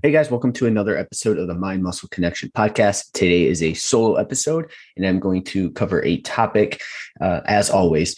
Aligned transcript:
Hey 0.00 0.12
guys, 0.12 0.30
welcome 0.30 0.52
to 0.52 0.66
another 0.66 0.96
episode 0.96 1.38
of 1.38 1.48
the 1.48 1.56
Mind 1.56 1.82
Muscle 1.82 2.08
Connection 2.10 2.50
podcast. 2.50 3.10
Today 3.14 3.46
is 3.46 3.64
a 3.64 3.74
solo 3.74 4.14
episode, 4.14 4.70
and 4.96 5.04
I'm 5.04 5.18
going 5.18 5.42
to 5.46 5.72
cover 5.72 6.04
a 6.04 6.20
topic 6.20 6.80
uh, 7.20 7.40
as 7.46 7.68
always. 7.68 8.14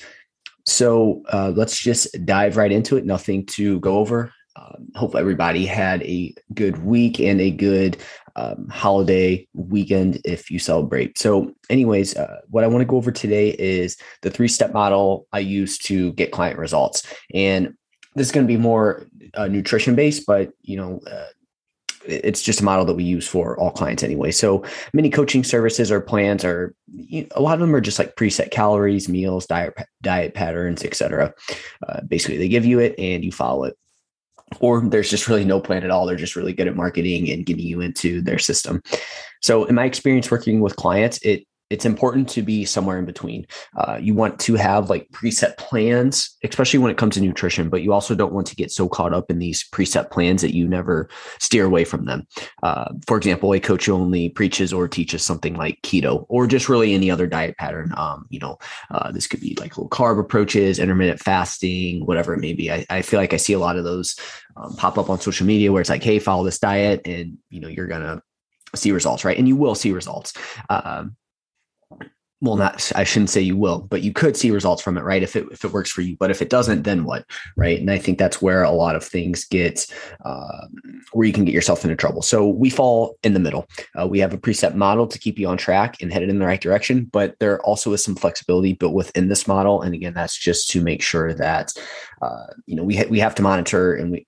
So 0.67 1.23
uh, 1.33 1.55
let's 1.57 1.81
just 1.81 2.23
dive 2.27 2.59
right 2.59 2.71
into 2.71 2.99
it. 2.99 3.07
Nothing 3.07 3.47
to 3.47 3.81
go 3.81 3.97
over. 3.97 4.31
Um, 4.57 4.89
hope 4.95 5.15
everybody 5.15 5.65
had 5.65 6.03
a 6.03 6.35
good 6.53 6.85
week 6.85 7.19
and 7.19 7.41
a 7.41 7.51
good 7.51 7.97
um, 8.37 8.69
holiday 8.69 9.49
weekend 9.55 10.21
if 10.27 10.51
you 10.51 10.59
celebrate. 10.59 11.17
So, 11.17 11.55
anyways, 11.71 12.15
uh, 12.15 12.41
what 12.51 12.63
I 12.63 12.67
want 12.67 12.83
to 12.83 12.87
go 12.87 12.97
over 12.97 13.11
today 13.11 13.57
is 13.59 13.97
the 14.21 14.31
three 14.31 14.49
step 14.49 14.75
model 14.75 15.27
I 15.33 15.39
use 15.39 15.79
to 15.79 16.13
get 16.13 16.31
client 16.31 16.59
results. 16.59 17.07
And 17.33 17.73
this 18.17 18.27
is 18.27 18.33
going 18.33 18.47
to 18.47 18.53
be 18.53 18.59
more 18.59 19.07
uh, 19.33 19.49
nutrition 19.49 19.95
based, 19.95 20.27
but 20.27 20.51
you 20.61 20.77
know, 20.77 21.01
uh, 21.11 21.25
it's 22.11 22.43
just 22.43 22.61
a 22.61 22.65
model 22.65 22.85
that 22.85 22.95
we 22.95 23.05
use 23.05 23.27
for 23.27 23.59
all 23.59 23.71
clients 23.71 24.03
anyway. 24.03 24.31
So 24.31 24.65
many 24.93 25.11
coaching 25.11 25.45
services 25.45 25.91
or 25.91 26.01
plans 26.01 26.45
are 26.45 26.75
you 26.93 27.23
know, 27.23 27.29
a 27.33 27.43
lot 27.43 27.55
of 27.55 27.61
them 27.61 27.75
are 27.75 27.81
just 27.81 27.99
like 27.99 28.17
preset 28.17 28.51
calories, 28.51 29.09
meals, 29.09 29.47
diet 29.47 29.75
diet 30.03 30.35
patterns, 30.35 30.85
etc. 30.85 31.33
Uh, 31.87 32.01
basically, 32.03 32.39
they 32.39 32.49
give 32.49 32.67
you 32.67 32.79
it 32.79 32.95
and 32.99 33.25
you 33.25 33.33
follow 33.33 33.65
it. 33.65 33.77
Or 34.59 34.81
there's 34.81 35.11
just 35.11 35.29
really 35.29 35.45
no 35.45 35.61
plan 35.61 35.85
at 35.85 35.91
all. 35.91 36.07
They're 36.07 36.17
just 36.17 36.35
really 36.35 36.53
good 36.53 36.67
at 36.67 36.75
marketing 36.75 37.31
and 37.31 37.47
getting 37.47 37.65
you 37.65 37.81
into 37.81 38.21
their 38.21 38.39
system. 38.39 38.83
So, 39.43 39.65
in 39.65 39.77
my 39.77 39.85
experience 39.85 40.31
working 40.31 40.61
with 40.61 40.77
clients, 40.77 41.19
it 41.23 41.47
it's 41.71 41.85
important 41.85 42.29
to 42.29 42.43
be 42.43 42.65
somewhere 42.65 42.99
in 42.99 43.05
between. 43.05 43.47
Uh, 43.77 43.97
you 44.01 44.13
want 44.13 44.39
to 44.41 44.57
have 44.57 44.91
like 44.91 45.09
preset 45.13 45.57
plans, 45.57 46.37
especially 46.43 46.81
when 46.81 46.91
it 46.91 46.97
comes 46.97 47.15
to 47.15 47.21
nutrition, 47.21 47.69
but 47.69 47.83
you 47.83 47.93
also 47.93 48.15
don't 48.15 48.33
want 48.33 48.49
to 48.49 48.57
get 48.57 48.73
so 48.73 48.89
caught 48.89 49.15
up 49.15 49.31
in 49.31 49.39
these 49.39 49.67
preset 49.71 50.11
plans 50.11 50.43
that 50.43 50.55
you 50.55 50.69
never 50.69 51.09
steer 51.39 51.65
away 51.65 51.85
from 51.85 52.07
them. 52.07 52.27
Uh, 52.65 52.93
for 53.07 53.17
example, 53.17 53.55
a 53.55 53.61
coach 53.61 53.87
who 53.87 53.93
only 53.93 54.29
preaches 54.29 54.73
or 54.73 54.89
teaches 54.89 55.23
something 55.23 55.55
like 55.55 55.81
keto 55.83 56.27
or 56.29 56.47
just 56.47 56.69
really 56.69 56.93
any 56.93 57.11
other 57.11 57.27
diet 57.27 57.57
pattern. 57.57 57.93
Um, 57.97 58.27
you 58.31 58.41
know, 58.41 58.59
uh, 58.91 59.13
this 59.13 59.29
could 59.29 59.41
be 59.41 59.57
like 59.61 59.79
low 59.79 59.89
carb 59.89 60.19
approaches, 60.19 60.81
intermittent 60.81 61.21
fasting, 61.21 62.05
whatever 62.05 62.35
it 62.35 62.41
may 62.41 62.53
be. 62.53 62.71
I, 62.71 62.85
I 62.91 63.03
feel 63.03 63.21
like 63.21 63.33
I 63.33 63.37
see 63.37 63.53
a 63.53 63.61
lot 63.61 63.77
of 63.77 63.85
those 63.85 64.17
um, 64.57 64.75
pop 64.75 64.99
up 64.99 65.09
on 65.09 65.21
social 65.21 65.47
media 65.47 65.71
where 65.71 65.81
it's 65.81 65.91
like, 65.91 66.03
hey, 66.03 66.19
follow 66.19 66.45
this 66.45 66.59
diet 66.59 67.03
and, 67.05 67.39
you 67.49 67.61
know, 67.61 67.69
you're 67.69 67.87
going 67.87 68.03
to 68.03 68.21
see 68.75 68.93
results, 68.93 69.25
right? 69.25 69.39
And 69.39 69.49
you 69.49 69.57
will 69.57 69.75
see 69.75 69.93
results. 69.93 70.33
Um, 70.69 71.17
well 72.41 72.57
not 72.57 72.91
i 72.95 73.05
shouldn't 73.05 73.31
say 73.31 73.41
you 73.41 73.57
will 73.57 73.81
but 73.81 74.03
you 74.03 74.13
could 74.13 74.37
see 74.37 74.51
results 74.51 74.83
from 74.83 74.97
it 74.97 75.03
right? 75.03 75.23
If 75.23 75.37
it 75.37 75.47
if 75.51 75.65
it 75.65 75.73
works 75.73 75.91
for 75.91 76.03
you. 76.03 76.17
But 76.17 76.31
if 76.31 76.41
it 76.41 76.51
doesn't 76.51 76.83
then 76.83 77.05
what 77.05 77.25
right? 77.57 77.81
And 77.81 77.91
i 77.91 77.99
think 77.99 78.19
that's 78.19 78.41
where 78.41 78.63
a 78.63 78.71
lot 78.71 78.97
of 78.97 79.05
things 79.05 79.45
get 79.45 79.87
uh, 80.25 80.67
where 81.13 81.27
you 81.27 81.33
can 81.33 81.45
get 81.45 81.55
yourself 81.55 81.85
into 81.85 81.97
trouble. 81.97 82.23
So 82.23 82.47
we 82.47 82.71
fall 82.71 83.19
in 83.23 83.35
the 83.35 83.41
middle. 83.41 83.67
Uh, 83.99 84.07
we 84.07 84.19
have 84.21 84.33
a 84.33 84.39
preset 84.39 84.75
model 84.75 85.07
to 85.07 85.19
keep 85.19 85.39
you 85.39 85.49
on 85.49 85.57
track 85.57 86.01
and 86.01 86.13
headed 86.13 86.29
in 86.29 86.39
the 86.39 86.47
right 86.47 86.61
direction 86.61 87.05
but 87.05 87.37
there 87.41 87.61
also 87.63 87.93
is 87.93 88.05
some 88.05 88.17
flexibility 88.17 88.75
built 88.75 88.95
within 88.95 89.29
this 89.29 89.47
model. 89.47 89.83
And 89.83 89.95
again 89.95 90.15
that's 90.15 90.37
just 90.37 90.71
to 90.71 90.81
make 90.81 91.03
sure 91.03 91.35
that 91.35 91.73
uh, 92.23 92.47
you 92.67 92.77
know 92.77 92.85
we, 92.85 92.97
ha- 92.97 93.09
we 93.09 93.19
have 93.19 93.35
to 93.37 93.43
monitor 93.43 93.95
and 93.95 94.13
we 94.13 94.27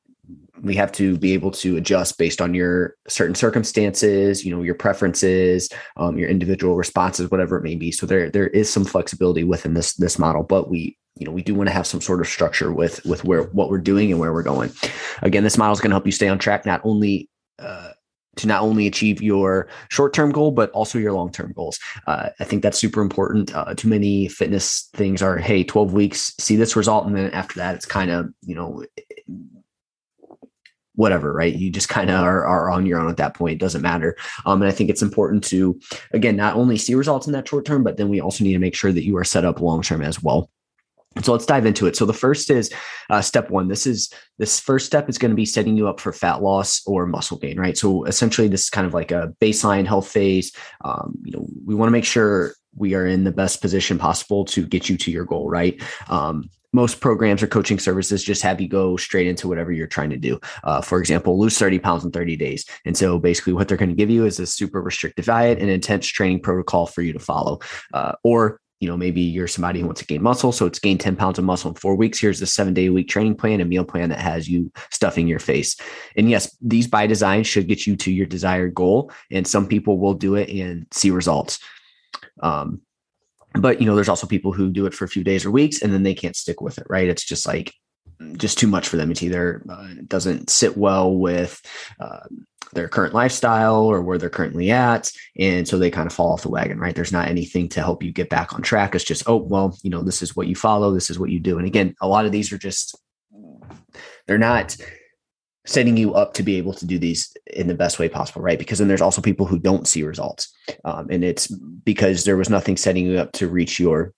we 0.62 0.76
have 0.76 0.92
to 0.92 1.18
be 1.18 1.32
able 1.32 1.50
to 1.50 1.76
adjust 1.76 2.16
based 2.18 2.40
on 2.40 2.54
your 2.54 2.94
certain 3.08 3.34
circumstances 3.34 4.44
you 4.44 4.54
know 4.54 4.62
your 4.62 4.74
preferences 4.74 5.68
um, 5.96 6.16
your 6.16 6.28
individual 6.28 6.76
responses 6.76 7.30
whatever 7.30 7.56
it 7.56 7.62
may 7.62 7.74
be. 7.74 7.90
So 7.90 8.06
there 8.06 8.30
there 8.30 8.48
is 8.48 8.72
some 8.72 8.84
flexibility 8.84 9.44
within 9.44 9.74
this 9.74 9.94
this 9.94 10.18
model 10.18 10.42
but 10.42 10.70
we 10.70 10.96
you 11.16 11.26
know 11.26 11.32
we 11.32 11.42
do 11.42 11.54
want 11.54 11.68
to 11.68 11.74
have 11.74 11.86
some 11.86 12.00
sort 12.00 12.20
of 12.20 12.28
structure 12.28 12.72
with 12.72 13.04
with 13.04 13.24
where 13.24 13.44
what 13.44 13.70
we're 13.70 13.78
doing 13.78 14.10
and 14.10 14.20
where 14.20 14.32
we're 14.32 14.42
going. 14.42 14.72
Again 15.20 15.44
this 15.44 15.58
model 15.58 15.72
is 15.72 15.80
going 15.80 15.90
to 15.90 15.94
help 15.94 16.06
you 16.06 16.12
stay 16.12 16.28
on 16.28 16.38
track 16.38 16.64
not 16.64 16.80
only 16.84 17.28
uh, 17.58 17.90
to 18.36 18.46
not 18.46 18.62
only 18.62 18.86
achieve 18.86 19.20
your 19.20 19.68
short-term 19.90 20.32
goal 20.32 20.52
but 20.52 20.70
also 20.70 20.98
your 20.98 21.12
long-term 21.12 21.52
goals. 21.54 21.78
Uh, 22.06 22.30
i 22.40 22.44
think 22.44 22.62
that's 22.62 22.78
super 22.78 23.02
important. 23.02 23.54
Uh, 23.54 23.74
too 23.74 23.88
many 23.88 24.28
fitness 24.28 24.88
things 24.94 25.20
are 25.22 25.38
hey 25.38 25.64
12 25.64 25.92
weeks 25.92 26.34
see 26.38 26.56
this 26.56 26.76
result 26.76 27.06
and 27.06 27.16
then 27.16 27.30
after 27.32 27.56
that 27.56 27.74
it's 27.74 27.86
kind 27.86 28.10
of 28.10 28.28
you 28.42 28.54
know 28.54 28.84
whatever, 31.02 31.32
right? 31.32 31.54
You 31.54 31.68
just 31.70 31.88
kind 31.88 32.10
of 32.10 32.20
are, 32.20 32.46
are 32.46 32.70
on 32.70 32.86
your 32.86 33.00
own 33.00 33.10
at 33.10 33.16
that 33.16 33.34
point. 33.34 33.54
It 33.54 33.58
doesn't 33.58 33.82
matter. 33.82 34.16
Um, 34.46 34.62
and 34.62 34.70
I 34.70 34.72
think 34.72 34.88
it's 34.88 35.02
important 35.02 35.42
to, 35.44 35.78
again, 36.12 36.36
not 36.36 36.54
only 36.54 36.78
see 36.78 36.94
results 36.94 37.26
in 37.26 37.32
that 37.32 37.48
short 37.48 37.66
term, 37.66 37.82
but 37.82 37.96
then 37.96 38.08
we 38.08 38.20
also 38.20 38.44
need 38.44 38.52
to 38.52 38.58
make 38.60 38.76
sure 38.76 38.92
that 38.92 39.04
you 39.04 39.16
are 39.16 39.24
set 39.24 39.44
up 39.44 39.60
long 39.60 39.82
term 39.82 40.00
as 40.00 40.22
well. 40.22 40.48
So 41.22 41.32
let's 41.32 41.44
dive 41.44 41.66
into 41.66 41.86
it. 41.86 41.96
So 41.96 42.06
the 42.06 42.14
first 42.14 42.50
is 42.50 42.72
uh, 43.10 43.20
step 43.20 43.50
one. 43.50 43.68
This 43.68 43.86
is 43.86 44.10
this 44.38 44.58
first 44.58 44.86
step 44.86 45.10
is 45.10 45.18
going 45.18 45.30
to 45.30 45.36
be 45.36 45.44
setting 45.44 45.76
you 45.76 45.88
up 45.88 46.00
for 46.00 46.12
fat 46.12 46.40
loss 46.40 46.80
or 46.86 47.04
muscle 47.04 47.36
gain, 47.36 47.58
right? 47.58 47.76
So 47.76 48.04
essentially, 48.04 48.48
this 48.48 48.62
is 48.62 48.70
kind 48.70 48.86
of 48.86 48.94
like 48.94 49.10
a 49.10 49.34
baseline 49.40 49.86
health 49.86 50.08
phase. 50.08 50.54
Um, 50.84 51.18
you 51.22 51.32
know, 51.32 51.46
we 51.66 51.74
want 51.74 51.88
to 51.88 51.92
make 51.92 52.06
sure 52.06 52.54
we 52.76 52.94
are 52.94 53.06
in 53.06 53.24
the 53.24 53.32
best 53.32 53.60
position 53.60 53.98
possible 53.98 54.44
to 54.46 54.66
get 54.66 54.88
you 54.88 54.96
to 54.98 55.10
your 55.10 55.24
goal, 55.24 55.48
right? 55.48 55.80
Um, 56.08 56.48
most 56.72 57.00
programs 57.00 57.42
or 57.42 57.46
coaching 57.46 57.78
services 57.78 58.24
just 58.24 58.42
have 58.42 58.60
you 58.60 58.68
go 58.68 58.96
straight 58.96 59.26
into 59.26 59.46
whatever 59.46 59.72
you're 59.72 59.86
trying 59.86 60.10
to 60.10 60.16
do. 60.16 60.40
Uh, 60.64 60.80
for 60.80 60.98
example, 60.98 61.38
lose 61.38 61.58
30 61.58 61.78
pounds 61.78 62.04
in 62.04 62.10
30 62.10 62.36
days. 62.36 62.64
And 62.86 62.96
so 62.96 63.18
basically, 63.18 63.52
what 63.52 63.68
they're 63.68 63.76
going 63.76 63.90
to 63.90 63.94
give 63.94 64.10
you 64.10 64.24
is 64.24 64.40
a 64.40 64.46
super 64.46 64.80
restrictive 64.80 65.26
diet 65.26 65.58
and 65.58 65.68
intense 65.68 66.06
training 66.06 66.40
protocol 66.40 66.86
for 66.86 67.02
you 67.02 67.12
to 67.12 67.18
follow. 67.18 67.60
Uh, 67.92 68.12
or 68.24 68.58
you 68.80 68.88
know, 68.88 68.96
maybe 68.96 69.20
you're 69.20 69.46
somebody 69.46 69.78
who 69.78 69.86
wants 69.86 70.00
to 70.00 70.06
gain 70.08 70.20
muscle. 70.20 70.50
So 70.50 70.66
it's 70.66 70.80
gain 70.80 70.98
10 70.98 71.14
pounds 71.14 71.38
of 71.38 71.44
muscle 71.44 71.70
in 71.70 71.76
four 71.76 71.94
weeks. 71.94 72.18
Here's 72.18 72.42
a 72.42 72.48
seven 72.48 72.74
day 72.74 72.88
week 72.88 73.08
training 73.08 73.36
plan, 73.36 73.60
a 73.60 73.64
meal 73.64 73.84
plan 73.84 74.08
that 74.08 74.18
has 74.18 74.48
you 74.48 74.72
stuffing 74.90 75.28
your 75.28 75.38
face. 75.38 75.76
And 76.16 76.28
yes, 76.28 76.56
these 76.60 76.88
by 76.88 77.06
design 77.06 77.44
should 77.44 77.68
get 77.68 77.86
you 77.86 77.94
to 77.98 78.10
your 78.10 78.26
desired 78.26 78.74
goal. 78.74 79.12
And 79.30 79.46
some 79.46 79.68
people 79.68 80.00
will 80.00 80.14
do 80.14 80.34
it 80.34 80.48
and 80.48 80.88
see 80.90 81.12
results. 81.12 81.60
Um, 82.42 82.82
but 83.54 83.80
you 83.80 83.86
know 83.86 83.94
there's 83.94 84.08
also 84.08 84.26
people 84.26 84.52
who 84.52 84.70
do 84.70 84.86
it 84.86 84.94
for 84.94 85.04
a 85.04 85.08
few 85.08 85.24
days 85.24 85.44
or 85.44 85.50
weeks 85.50 85.82
and 85.82 85.92
then 85.92 86.02
they 86.02 86.14
can't 86.14 86.36
stick 86.36 86.60
with 86.60 86.78
it 86.78 86.86
right? 86.88 87.08
It's 87.08 87.24
just 87.24 87.46
like 87.46 87.72
just 88.36 88.58
too 88.58 88.66
much 88.66 88.88
for 88.88 88.96
them. 88.96 89.10
It's 89.10 89.22
either 89.22 89.64
uh, 89.68 89.88
doesn't 90.06 90.48
sit 90.48 90.76
well 90.76 91.14
with 91.14 91.60
uh, 92.00 92.20
their 92.72 92.88
current 92.88 93.14
lifestyle 93.14 93.84
or 93.84 94.00
where 94.00 94.16
they're 94.16 94.30
currently 94.30 94.70
at 94.70 95.10
and 95.38 95.68
so 95.68 95.78
they 95.78 95.90
kind 95.90 96.06
of 96.06 96.12
fall 96.12 96.32
off 96.32 96.42
the 96.42 96.48
wagon 96.48 96.78
right? 96.78 96.94
There's 96.94 97.12
not 97.12 97.28
anything 97.28 97.68
to 97.70 97.82
help 97.82 98.02
you 98.02 98.12
get 98.12 98.30
back 98.30 98.54
on 98.54 98.62
track. 98.62 98.94
It's 98.94 99.04
just 99.04 99.28
oh 99.28 99.36
well 99.36 99.76
you 99.82 99.90
know 99.90 100.02
this 100.02 100.22
is 100.22 100.34
what 100.34 100.46
you 100.46 100.54
follow 100.54 100.92
this 100.92 101.10
is 101.10 101.18
what 101.18 101.30
you 101.30 101.40
do. 101.40 101.58
And 101.58 101.66
again 101.66 101.94
a 102.00 102.08
lot 102.08 102.26
of 102.26 102.32
these 102.32 102.52
are 102.52 102.58
just 102.58 102.96
they're 104.26 104.38
not 104.38 104.76
setting 105.66 105.96
you 105.96 106.14
up 106.14 106.34
to 106.34 106.42
be 106.42 106.56
able 106.56 106.72
to 106.74 106.86
do 106.86 106.98
these 106.98 107.34
in 107.46 107.68
the 107.68 107.74
best 107.74 107.98
way 107.98 108.08
possible, 108.08 108.42
right? 108.42 108.58
Because 108.58 108.78
then 108.78 108.88
there's 108.88 109.00
also 109.00 109.22
people 109.22 109.46
who 109.46 109.58
don't 109.58 109.86
see 109.86 110.02
results. 110.02 110.52
Um, 110.84 111.08
and 111.10 111.22
it's 111.22 111.46
because 111.48 112.24
there 112.24 112.36
was 112.36 112.50
nothing 112.50 112.76
setting 112.76 113.06
you 113.06 113.18
up 113.18 113.32
to 113.32 113.48
reach 113.48 113.78
your 113.78 114.12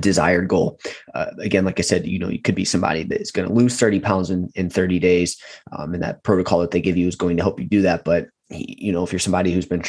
desired 0.00 0.48
goal. 0.48 0.78
Uh, 1.14 1.26
again, 1.40 1.64
like 1.64 1.78
I 1.78 1.82
said, 1.82 2.06
you 2.06 2.18
know, 2.18 2.28
you 2.28 2.40
could 2.40 2.54
be 2.54 2.64
somebody 2.64 3.04
that 3.04 3.20
is 3.20 3.30
going 3.30 3.48
to 3.48 3.54
lose 3.54 3.78
30 3.78 4.00
pounds 4.00 4.30
in, 4.30 4.50
in 4.54 4.68
30 4.68 4.98
days. 4.98 5.40
Um, 5.72 5.94
and 5.94 6.02
that 6.02 6.24
protocol 6.24 6.60
that 6.60 6.72
they 6.72 6.80
give 6.80 6.96
you 6.96 7.06
is 7.06 7.16
going 7.16 7.36
to 7.36 7.42
help 7.42 7.60
you 7.60 7.66
do 7.66 7.82
that. 7.82 8.04
But, 8.04 8.28
you 8.48 8.92
know, 8.92 9.04
if 9.04 9.12
you're 9.12 9.18
somebody 9.18 9.52
who's 9.52 9.66
been, 9.66 9.82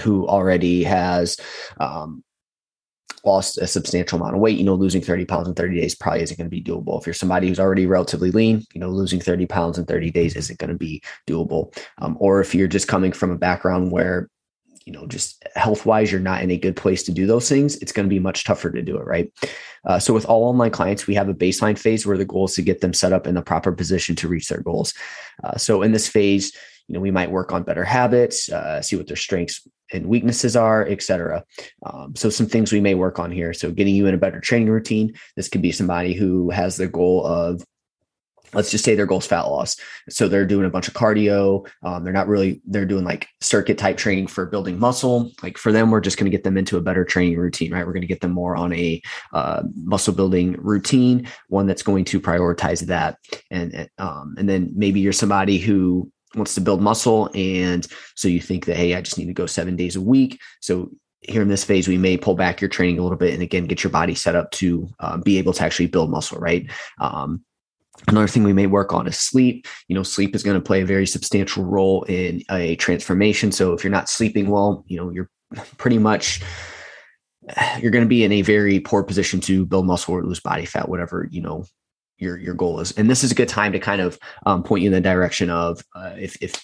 who 0.00 0.28
already 0.28 0.84
has, 0.84 1.38
um, 1.80 2.22
lost 3.28 3.58
a 3.58 3.66
substantial 3.66 4.18
amount 4.18 4.34
of 4.34 4.40
weight, 4.40 4.58
you 4.58 4.64
know, 4.64 4.74
losing 4.74 5.02
30 5.02 5.26
pounds 5.26 5.48
in 5.48 5.54
30 5.54 5.80
days 5.80 5.94
probably 5.94 6.22
isn't 6.22 6.36
going 6.36 6.50
to 6.50 6.50
be 6.50 6.62
doable. 6.62 6.98
If 6.98 7.06
you're 7.06 7.14
somebody 7.14 7.48
who's 7.48 7.60
already 7.60 7.86
relatively 7.86 8.30
lean, 8.30 8.64
you 8.74 8.80
know, 8.80 8.88
losing 8.88 9.20
30 9.20 9.46
pounds 9.46 9.78
in 9.78 9.84
30 9.84 10.10
days 10.10 10.34
isn't 10.34 10.58
going 10.58 10.70
to 10.70 10.76
be 10.76 11.02
doable. 11.28 11.76
Um, 11.98 12.16
or 12.18 12.40
if 12.40 12.54
you're 12.54 12.68
just 12.68 12.88
coming 12.88 13.12
from 13.12 13.30
a 13.30 13.38
background 13.38 13.92
where, 13.92 14.28
you 14.86 14.92
know, 14.92 15.06
just 15.06 15.44
health 15.54 15.84
wise, 15.84 16.10
you're 16.10 16.20
not 16.20 16.42
in 16.42 16.50
a 16.50 16.56
good 16.56 16.74
place 16.74 17.02
to 17.02 17.12
do 17.12 17.26
those 17.26 17.48
things, 17.48 17.76
it's 17.76 17.92
going 17.92 18.06
to 18.06 18.14
be 18.14 18.18
much 18.18 18.44
tougher 18.44 18.70
to 18.70 18.82
do 18.82 18.96
it, 18.96 19.04
right? 19.04 19.30
Uh, 19.84 19.98
so, 19.98 20.14
with 20.14 20.24
all 20.24 20.44
online 20.44 20.70
clients, 20.70 21.06
we 21.06 21.14
have 21.14 21.28
a 21.28 21.34
baseline 21.34 21.78
phase 21.78 22.06
where 22.06 22.16
the 22.16 22.24
goal 22.24 22.46
is 22.46 22.54
to 22.54 22.62
get 22.62 22.80
them 22.80 22.94
set 22.94 23.12
up 23.12 23.26
in 23.26 23.34
the 23.34 23.42
proper 23.42 23.70
position 23.70 24.16
to 24.16 24.28
reach 24.28 24.48
their 24.48 24.62
goals. 24.62 24.94
Uh, 25.44 25.56
so, 25.58 25.82
in 25.82 25.92
this 25.92 26.08
phase, 26.08 26.56
you 26.88 26.94
know, 26.94 27.00
we 27.00 27.10
might 27.10 27.30
work 27.30 27.52
on 27.52 27.62
better 27.62 27.84
habits, 27.84 28.50
uh, 28.50 28.82
see 28.82 28.96
what 28.96 29.06
their 29.06 29.16
strengths 29.16 29.66
and 29.92 30.06
weaknesses 30.06 30.56
are, 30.56 30.86
et 30.86 31.02
cetera. 31.02 31.44
Um, 31.84 32.14
so 32.16 32.30
some 32.30 32.46
things 32.46 32.72
we 32.72 32.80
may 32.80 32.94
work 32.94 33.18
on 33.18 33.30
here. 33.30 33.52
So 33.54 33.70
getting 33.70 33.94
you 33.94 34.06
in 34.06 34.14
a 34.14 34.18
better 34.18 34.40
training 34.40 34.70
routine. 34.70 35.14
This 35.36 35.48
could 35.48 35.62
be 35.62 35.72
somebody 35.72 36.14
who 36.14 36.50
has 36.50 36.76
the 36.76 36.88
goal 36.88 37.24
of 37.26 37.62
let's 38.54 38.70
just 38.70 38.84
say 38.84 38.94
their 38.94 39.06
goal 39.06 39.18
is 39.18 39.26
fat 39.26 39.42
loss. 39.42 39.76
So 40.08 40.26
they're 40.26 40.46
doing 40.46 40.64
a 40.64 40.70
bunch 40.70 40.88
of 40.88 40.94
cardio. 40.94 41.68
Um, 41.82 42.02
they're 42.02 42.12
not 42.12 42.28
really, 42.28 42.62
they're 42.66 42.86
doing 42.86 43.04
like 43.04 43.28
circuit 43.40 43.76
type 43.76 43.98
training 43.98 44.26
for 44.26 44.46
building 44.46 44.78
muscle. 44.78 45.30
Like 45.42 45.58
for 45.58 45.70
them, 45.70 45.90
we're 45.90 46.00
just 46.00 46.16
going 46.16 46.30
to 46.30 46.34
get 46.34 46.44
them 46.44 46.56
into 46.56 46.78
a 46.78 46.80
better 46.80 47.04
training 47.04 47.38
routine, 47.38 47.72
right? 47.72 47.86
We're 47.86 47.92
going 47.92 48.02
to 48.02 48.08
get 48.08 48.22
them 48.22 48.32
more 48.32 48.56
on 48.56 48.72
a 48.72 49.02
uh, 49.34 49.64
muscle 49.74 50.14
building 50.14 50.56
routine, 50.58 51.28
one 51.48 51.66
that's 51.66 51.82
going 51.82 52.06
to 52.06 52.20
prioritize 52.20 52.86
that. 52.86 53.18
And, 53.50 53.90
um, 53.98 54.34
and 54.38 54.48
then 54.48 54.72
maybe 54.74 55.00
you're 55.00 55.12
somebody 55.12 55.58
who 55.58 56.10
wants 56.34 56.54
to 56.54 56.60
build 56.60 56.82
muscle. 56.82 57.30
And 57.34 57.86
so 58.14 58.28
you 58.28 58.40
think 58.40 58.66
that, 58.66 58.76
Hey, 58.76 58.94
I 58.94 59.00
just 59.00 59.18
need 59.18 59.26
to 59.26 59.34
go 59.34 59.46
seven 59.46 59.76
days 59.76 59.96
a 59.96 60.00
week. 60.00 60.40
So 60.60 60.90
here 61.22 61.42
in 61.42 61.48
this 61.48 61.64
phase, 61.64 61.88
we 61.88 61.98
may 61.98 62.16
pull 62.16 62.34
back 62.34 62.60
your 62.60 62.68
training 62.68 62.98
a 62.98 63.02
little 63.02 63.18
bit 63.18 63.34
and 63.34 63.42
again, 63.42 63.66
get 63.66 63.82
your 63.82 63.90
body 63.90 64.14
set 64.14 64.36
up 64.36 64.50
to 64.52 64.88
uh, 65.00 65.16
be 65.16 65.38
able 65.38 65.52
to 65.54 65.62
actually 65.62 65.88
build 65.88 66.10
muscle, 66.10 66.38
right? 66.38 66.70
Um, 67.00 67.44
Another 68.06 68.28
thing 68.28 68.44
we 68.44 68.52
may 68.52 68.68
work 68.68 68.92
on 68.92 69.08
is 69.08 69.18
sleep. 69.18 69.66
You 69.88 69.96
know, 69.96 70.04
sleep 70.04 70.36
is 70.36 70.44
going 70.44 70.54
to 70.54 70.64
play 70.64 70.82
a 70.82 70.86
very 70.86 71.06
substantial 71.06 71.64
role 71.64 72.04
in 72.04 72.42
a 72.50 72.76
transformation. 72.76 73.50
So 73.50 73.72
if 73.72 73.82
you're 73.82 73.90
not 73.90 74.08
sleeping 74.08 74.48
well, 74.48 74.84
you 74.86 74.96
know, 74.96 75.10
you're 75.10 75.28
pretty 75.78 75.98
much 75.98 76.40
you're 77.80 77.90
going 77.90 78.04
to 78.04 78.08
be 78.08 78.24
in 78.24 78.32
a 78.32 78.42
very 78.42 78.78
poor 78.80 79.02
position 79.02 79.40
to 79.40 79.66
build 79.66 79.86
muscle 79.86 80.14
or 80.14 80.24
lose 80.24 80.40
body 80.40 80.64
fat, 80.64 80.88
whatever 80.88 81.26
you 81.30 81.40
know 81.40 81.64
your 82.18 82.36
your 82.36 82.54
goal 82.54 82.80
is. 82.80 82.92
And 82.92 83.08
this 83.08 83.24
is 83.24 83.32
a 83.32 83.34
good 83.34 83.48
time 83.48 83.72
to 83.72 83.78
kind 83.78 84.00
of 84.00 84.18
um, 84.46 84.62
point 84.62 84.82
you 84.82 84.88
in 84.88 84.92
the 84.92 85.00
direction 85.00 85.50
of 85.50 85.82
uh, 85.94 86.14
if 86.16 86.36
if 86.42 86.62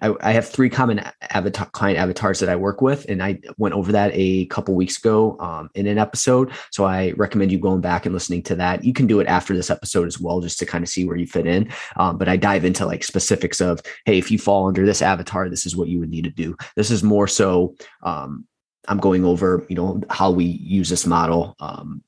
I, 0.00 0.14
I, 0.20 0.32
have 0.32 0.48
three 0.48 0.70
common 0.70 1.02
avatar 1.30 1.68
client 1.70 1.98
avatars 1.98 2.40
that 2.40 2.48
I 2.48 2.56
work 2.56 2.80
with, 2.80 3.04
and 3.08 3.22
I 3.22 3.40
went 3.58 3.74
over 3.74 3.92
that 3.92 4.10
a 4.14 4.46
couple 4.46 4.74
weeks 4.74 4.98
ago 4.98 5.36
um, 5.40 5.68
in 5.74 5.86
an 5.86 5.98
episode. 5.98 6.52
So 6.70 6.84
I 6.84 7.12
recommend 7.16 7.52
you 7.52 7.58
going 7.58 7.80
back 7.80 8.06
and 8.06 8.14
listening 8.14 8.42
to 8.44 8.54
that. 8.56 8.84
You 8.84 8.92
can 8.92 9.06
do 9.06 9.20
it 9.20 9.26
after 9.26 9.54
this 9.54 9.70
episode 9.70 10.06
as 10.06 10.18
well, 10.18 10.40
just 10.40 10.58
to 10.60 10.66
kind 10.66 10.82
of 10.82 10.88
see 10.88 11.04
where 11.04 11.16
you 11.16 11.26
fit 11.26 11.46
in. 11.46 11.70
Um, 11.96 12.16
but 12.16 12.28
I 12.28 12.36
dive 12.36 12.64
into 12.64 12.86
like 12.86 13.04
specifics 13.04 13.60
of, 13.60 13.80
hey, 14.06 14.18
if 14.18 14.30
you 14.30 14.38
fall 14.38 14.66
under 14.66 14.86
this 14.86 15.02
avatar, 15.02 15.48
this 15.48 15.66
is 15.66 15.76
what 15.76 15.88
you 15.88 15.98
would 16.00 16.10
need 16.10 16.24
to 16.24 16.30
do. 16.30 16.56
This 16.76 16.90
is 16.90 17.02
more 17.02 17.28
so. 17.28 17.74
Um, 18.02 18.46
I'm 18.88 18.98
going 18.98 19.24
over, 19.24 19.64
you 19.68 19.76
know, 19.76 20.02
how 20.10 20.30
we 20.30 20.44
use 20.44 20.88
this 20.88 21.06
model 21.06 21.54
um, 21.60 22.02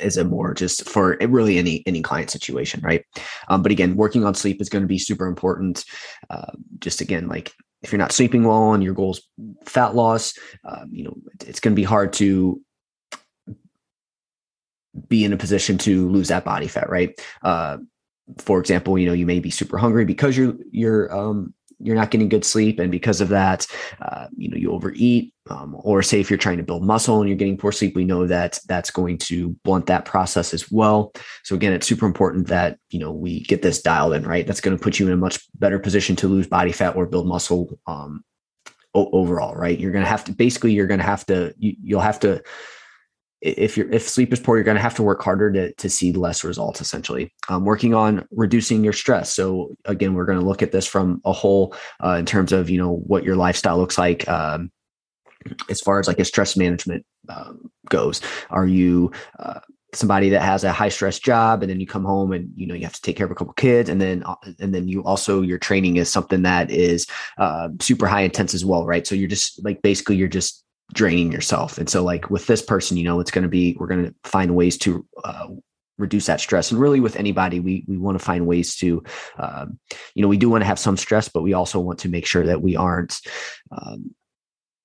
is 0.00 0.16
a 0.16 0.24
more 0.24 0.54
just 0.54 0.88
for 0.88 1.16
really 1.20 1.58
any 1.58 1.82
any 1.86 2.02
client 2.02 2.30
situation 2.30 2.80
right? 2.82 3.04
Um, 3.48 3.62
but 3.62 3.72
again 3.72 3.96
working 3.96 4.24
on 4.24 4.34
sleep 4.34 4.60
is 4.60 4.68
going 4.68 4.82
to 4.82 4.88
be 4.88 4.98
super 4.98 5.26
important. 5.26 5.84
Uh, 6.30 6.52
just 6.78 7.00
again 7.00 7.28
like 7.28 7.52
if 7.82 7.90
you're 7.90 7.98
not 7.98 8.12
sleeping 8.12 8.44
well 8.44 8.74
and 8.74 8.82
your 8.82 8.94
goals 8.94 9.22
fat 9.64 9.94
loss 9.94 10.34
um, 10.64 10.88
you 10.92 11.04
know 11.04 11.16
it's 11.46 11.60
going 11.60 11.72
to 11.72 11.80
be 11.80 11.84
hard 11.84 12.12
to 12.14 12.60
be 15.08 15.24
in 15.24 15.32
a 15.32 15.38
position 15.38 15.78
to 15.78 16.08
lose 16.10 16.28
that 16.28 16.44
body 16.44 16.68
fat 16.68 16.90
right? 16.90 17.18
Uh, 17.42 17.78
for 18.38 18.60
example 18.60 18.98
you 18.98 19.06
know 19.06 19.12
you 19.12 19.26
may 19.26 19.40
be 19.40 19.50
super 19.50 19.78
hungry 19.78 20.04
because 20.04 20.36
you're 20.36 20.54
you're 20.70 21.14
um, 21.16 21.54
you're 21.82 21.96
not 21.96 22.10
getting 22.10 22.28
good 22.28 22.44
sleep 22.44 22.78
and 22.78 22.90
because 22.90 23.20
of 23.20 23.28
that 23.28 23.66
uh, 24.00 24.26
you 24.36 24.48
know 24.48 24.56
you 24.56 24.72
overeat 24.72 25.32
um, 25.50 25.76
or 25.80 26.02
say 26.02 26.20
if 26.20 26.30
you're 26.30 26.38
trying 26.38 26.56
to 26.56 26.62
build 26.62 26.84
muscle 26.84 27.20
and 27.20 27.28
you're 27.28 27.36
getting 27.36 27.56
poor 27.56 27.72
sleep 27.72 27.94
we 27.96 28.04
know 28.04 28.26
that 28.26 28.58
that's 28.66 28.90
going 28.90 29.18
to 29.18 29.50
blunt 29.64 29.86
that 29.86 30.04
process 30.04 30.54
as 30.54 30.70
well. 30.70 31.12
So 31.42 31.54
again 31.54 31.72
it's 31.72 31.86
super 31.86 32.06
important 32.06 32.46
that 32.48 32.78
you 32.90 32.98
know 32.98 33.12
we 33.12 33.40
get 33.40 33.62
this 33.62 33.82
dialed 33.82 34.14
in 34.14 34.24
right? 34.24 34.46
That's 34.46 34.60
going 34.60 34.76
to 34.76 34.82
put 34.82 34.98
you 34.98 35.06
in 35.06 35.12
a 35.12 35.16
much 35.16 35.40
better 35.58 35.78
position 35.78 36.16
to 36.16 36.28
lose 36.28 36.46
body 36.46 36.72
fat 36.72 36.96
or 36.96 37.06
build 37.06 37.26
muscle 37.26 37.78
um, 37.86 38.24
overall 38.94 39.54
right? 39.54 39.78
You're 39.78 39.92
going 39.92 40.04
to 40.04 40.10
have 40.10 40.24
to 40.24 40.32
basically 40.32 40.72
you're 40.72 40.86
going 40.86 41.00
to 41.00 41.06
have 41.06 41.26
to 41.26 41.54
you, 41.58 41.74
you'll 41.82 42.00
have 42.00 42.20
to 42.20 42.42
if 43.42 43.76
you're 43.76 43.90
if 43.90 44.08
sleep 44.08 44.32
is 44.32 44.40
poor, 44.40 44.56
you're 44.56 44.64
going 44.64 44.76
to 44.76 44.82
have 44.82 44.94
to 44.94 45.02
work 45.02 45.22
harder 45.22 45.50
to 45.52 45.72
to 45.74 45.90
see 45.90 46.12
less 46.12 46.44
results. 46.44 46.80
Essentially, 46.80 47.32
um, 47.48 47.64
working 47.64 47.92
on 47.92 48.26
reducing 48.30 48.84
your 48.84 48.92
stress. 48.92 49.34
So 49.34 49.76
again, 49.84 50.14
we're 50.14 50.26
going 50.26 50.38
to 50.38 50.44
look 50.44 50.62
at 50.62 50.72
this 50.72 50.86
from 50.86 51.20
a 51.24 51.32
whole 51.32 51.74
uh, 52.02 52.16
in 52.18 52.26
terms 52.26 52.52
of 52.52 52.70
you 52.70 52.78
know 52.78 52.96
what 53.06 53.24
your 53.24 53.36
lifestyle 53.36 53.78
looks 53.78 53.98
like. 53.98 54.28
Um, 54.28 54.70
as 55.68 55.80
far 55.80 55.98
as 55.98 56.06
like 56.06 56.20
a 56.20 56.24
stress 56.24 56.56
management 56.56 57.04
um, 57.28 57.68
goes, 57.88 58.20
are 58.48 58.66
you 58.66 59.10
uh, 59.40 59.58
somebody 59.94 60.30
that 60.30 60.42
has 60.42 60.64
a 60.64 60.72
high 60.72 60.88
stress 60.88 61.18
job 61.18 61.62
and 61.62 61.70
then 61.70 61.80
you 61.80 61.86
come 61.86 62.04
home 62.04 62.32
and 62.32 62.50
you 62.56 62.66
know 62.66 62.74
you 62.74 62.84
have 62.84 62.94
to 62.94 63.02
take 63.02 63.16
care 63.16 63.26
of 63.26 63.30
a 63.30 63.34
couple 63.34 63.52
kids 63.54 63.90
and 63.90 64.00
then 64.00 64.22
uh, 64.24 64.34
and 64.58 64.74
then 64.74 64.88
you 64.88 65.04
also 65.04 65.42
your 65.42 65.58
training 65.58 65.96
is 65.96 66.10
something 66.10 66.42
that 66.42 66.70
is 66.70 67.06
uh, 67.38 67.68
super 67.80 68.06
high 68.06 68.22
intense 68.22 68.54
as 68.54 68.64
well 68.64 68.86
right 68.86 69.06
so 69.06 69.14
you're 69.14 69.28
just 69.28 69.62
like 69.64 69.82
basically 69.82 70.16
you're 70.16 70.28
just 70.28 70.61
draining 70.92 71.32
yourself. 71.32 71.78
And 71.78 71.88
so, 71.88 72.02
like 72.02 72.30
with 72.30 72.46
this 72.46 72.62
person, 72.62 72.96
you 72.96 73.04
know, 73.04 73.20
it's 73.20 73.30
going 73.30 73.42
to 73.42 73.48
be 73.48 73.76
we're 73.78 73.86
going 73.86 74.04
to 74.04 74.14
find 74.24 74.54
ways 74.54 74.76
to 74.78 75.06
uh, 75.24 75.48
reduce 75.98 76.26
that 76.26 76.40
stress. 76.40 76.70
And 76.70 76.80
really, 76.80 77.00
with 77.00 77.16
anybody, 77.16 77.60
we 77.60 77.84
we 77.88 77.98
want 77.98 78.18
to 78.18 78.24
find 78.24 78.46
ways 78.46 78.76
to, 78.76 79.02
um, 79.38 79.78
you 80.14 80.22
know, 80.22 80.28
we 80.28 80.36
do 80.36 80.50
want 80.50 80.62
to 80.62 80.66
have 80.66 80.78
some 80.78 80.96
stress, 80.96 81.28
but 81.28 81.42
we 81.42 81.54
also 81.54 81.80
want 81.80 81.98
to 82.00 82.08
make 82.08 82.26
sure 82.26 82.46
that 82.46 82.62
we 82.62 82.76
aren't. 82.76 83.18
Um, 83.70 84.14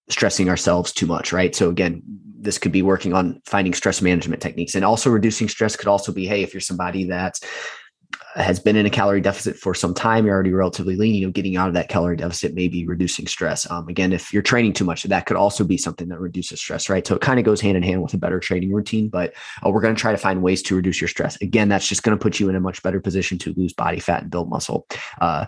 stressing 0.09 0.47
ourselves 0.47 0.93
too 0.93 1.05
much 1.05 1.33
right 1.33 1.53
so 1.53 1.69
again 1.69 2.01
this 2.39 2.57
could 2.57 2.71
be 2.71 2.81
working 2.81 3.13
on 3.13 3.41
finding 3.45 3.73
stress 3.73 4.01
management 4.01 4.41
techniques 4.41 4.73
and 4.73 4.85
also 4.85 5.09
reducing 5.09 5.49
stress 5.49 5.75
could 5.75 5.89
also 5.89 6.13
be 6.13 6.25
hey 6.25 6.43
if 6.43 6.53
you're 6.53 6.61
somebody 6.61 7.03
that's 7.03 7.41
has 8.35 8.59
been 8.59 8.75
in 8.75 8.85
a 8.85 8.89
calorie 8.89 9.21
deficit 9.21 9.57
for 9.57 9.73
some 9.73 9.93
time, 9.93 10.25
you're 10.25 10.33
already 10.33 10.51
relatively 10.51 10.95
lean, 10.95 11.15
you 11.15 11.25
know, 11.25 11.31
getting 11.31 11.57
out 11.57 11.67
of 11.67 11.73
that 11.73 11.89
calorie 11.89 12.15
deficit, 12.15 12.53
may 12.53 12.67
be 12.67 12.85
reducing 12.85 13.25
stress. 13.27 13.69
Um, 13.69 13.87
again, 13.87 14.13
if 14.13 14.31
you're 14.31 14.43
training 14.43 14.73
too 14.73 14.85
much, 14.85 15.03
that 15.03 15.25
could 15.25 15.37
also 15.37 15.63
be 15.63 15.77
something 15.77 16.07
that 16.09 16.19
reduces 16.19 16.59
stress, 16.59 16.89
right? 16.89 17.05
So 17.05 17.15
it 17.15 17.21
kind 17.21 17.39
of 17.39 17.45
goes 17.45 17.59
hand 17.59 17.77
in 17.77 17.83
hand 17.83 18.01
with 18.01 18.13
a 18.13 18.17
better 18.17 18.39
training 18.39 18.71
routine, 18.71 19.09
but 19.09 19.33
uh, 19.65 19.69
we're 19.69 19.81
going 19.81 19.95
to 19.95 19.99
try 19.99 20.11
to 20.11 20.17
find 20.17 20.43
ways 20.43 20.61
to 20.63 20.75
reduce 20.75 21.01
your 21.01 21.07
stress. 21.07 21.41
Again, 21.41 21.67
that's 21.67 21.87
just 21.87 22.03
going 22.03 22.17
to 22.17 22.21
put 22.21 22.39
you 22.39 22.47
in 22.49 22.55
a 22.55 22.59
much 22.59 22.83
better 22.83 22.99
position 22.99 23.37
to 23.39 23.53
lose 23.57 23.73
body 23.73 23.99
fat 23.99 24.21
and 24.21 24.31
build 24.31 24.49
muscle. 24.49 24.87
Uh, 25.19 25.47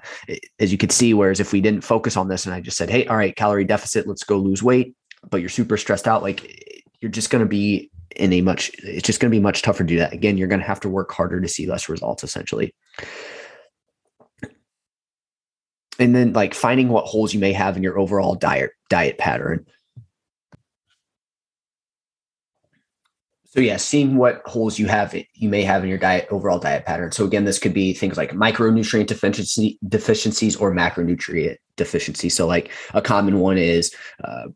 as 0.60 0.72
you 0.72 0.78
can 0.78 0.90
see, 0.90 1.14
whereas 1.14 1.40
if 1.40 1.54
we 1.54 1.62
didn't 1.62 1.84
focus 1.84 2.18
on 2.18 2.28
this 2.28 2.46
and 2.46 2.56
I 2.56 2.62
just 2.62 2.78
said, 2.78 2.90
hey, 2.90 3.06
all 3.06 3.18
right, 3.18 3.36
calorie 3.36 3.66
deficit, 3.66 4.08
let's 4.08 4.24
go 4.24 4.38
lose 4.38 4.64
weight, 4.64 4.96
but 5.30 5.42
you're 5.42 5.50
super 5.50 5.78
stressed 5.78 6.08
out, 6.08 6.24
like 6.24 6.84
you're 7.02 7.12
just 7.12 7.30
going 7.30 7.44
to 7.44 7.50
be 7.50 7.92
in 8.16 8.34
a 8.34 8.42
much 8.42 8.72
it's 8.80 9.06
just 9.06 9.20
going 9.20 9.32
to 9.32 9.36
be 9.36 9.42
much 9.42 9.62
tougher 9.62 9.84
to 9.84 9.88
do 9.88 9.98
that. 9.98 10.14
Again 10.14 10.38
you're 10.38 10.48
going 10.48 10.62
to 10.62 10.68
have 10.68 10.80
to 10.82 10.90
work 10.90 11.12
harder 11.12 11.40
to 11.40 11.48
see 11.48 11.68
less 11.68 11.90
results 11.90 12.24
essentially. 12.24 12.74
And 16.00 16.16
then 16.16 16.34
like 16.34 16.54
finding 16.54 16.90
what 16.90 17.06
holes 17.06 17.34
you 17.34 17.40
may 17.40 17.54
have 17.54 17.76
in 17.76 17.84
your 17.84 18.00
overall 18.00 18.36
diet 18.36 18.72
diet 18.90 19.18
pattern. 19.18 19.66
So 23.46 23.60
yeah 23.62 23.78
seeing 23.78 24.16
what 24.16 24.42
holes 24.46 24.80
you 24.80 24.88
have 24.88 25.16
you 25.34 25.50
may 25.50 25.64
have 25.64 25.84
in 25.84 25.90
your 25.90 25.98
diet 25.98 26.28
overall 26.30 26.60
diet 26.60 26.86
pattern. 26.86 27.12
So 27.12 27.26
again 27.26 27.46
this 27.46 27.60
could 27.60 27.74
be 27.74 27.94
things 27.94 28.18
like 28.18 28.32
micronutrient 28.32 29.08
deficiency 29.08 29.78
deficiencies 29.88 30.56
or 30.56 30.74
macronutrient 30.74 31.58
deficiency. 31.76 32.30
So 32.30 32.48
like 32.48 32.72
a 32.94 33.02
common 33.02 33.40
one 33.40 33.58
is 33.58 33.94
uh, 34.24 34.48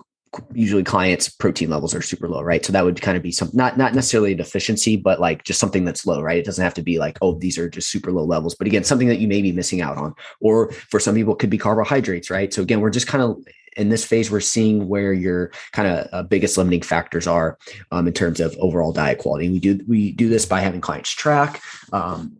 usually 0.53 0.83
clients 0.83 1.29
protein 1.29 1.69
levels 1.69 1.93
are 1.93 2.01
super 2.01 2.27
low 2.27 2.41
right? 2.41 2.65
So 2.65 2.71
that 2.73 2.83
would 2.83 3.01
kind 3.01 3.17
of 3.17 3.23
be 3.23 3.31
some 3.31 3.49
not 3.53 3.77
not 3.77 3.93
necessarily 3.93 4.33
a 4.33 4.35
deficiency 4.35 4.97
but 4.97 5.19
like 5.19 5.43
just 5.43 5.59
something 5.59 5.85
that's 5.85 6.05
low 6.05 6.21
right? 6.21 6.37
It 6.37 6.45
doesn't 6.45 6.63
have 6.63 6.73
to 6.75 6.83
be 6.83 6.99
like 6.99 7.17
oh 7.21 7.35
these 7.35 7.57
are 7.57 7.69
just 7.69 7.89
super 7.89 8.11
low 8.11 8.23
levels 8.23 8.55
but 8.55 8.67
again 8.67 8.83
something 8.83 9.07
that 9.07 9.19
you 9.19 9.27
may 9.27 9.41
be 9.41 9.51
missing 9.51 9.81
out 9.81 9.97
on. 9.97 10.13
Or 10.39 10.71
for 10.71 10.99
some 10.99 11.15
people 11.15 11.33
it 11.33 11.39
could 11.39 11.49
be 11.49 11.57
carbohydrates 11.57 12.29
right? 12.29 12.53
So 12.53 12.61
again 12.61 12.81
we're 12.81 12.89
just 12.89 13.07
kind 13.07 13.23
of 13.23 13.37
in 13.77 13.89
this 13.89 14.05
phase 14.05 14.29
we're 14.29 14.39
seeing 14.39 14.87
where 14.87 15.13
your 15.13 15.51
kind 15.71 15.87
of 15.87 16.07
uh, 16.11 16.23
biggest 16.23 16.57
limiting 16.57 16.81
factors 16.81 17.27
are 17.27 17.57
um, 17.91 18.07
in 18.07 18.13
terms 18.13 18.39
of 18.39 18.55
overall 18.59 18.91
diet 18.91 19.19
quality. 19.19 19.49
We 19.49 19.59
do 19.59 19.79
we 19.87 20.11
do 20.11 20.29
this 20.29 20.45
by 20.45 20.61
having 20.61 20.81
clients 20.81 21.09
track 21.11 21.61
um, 21.91 22.37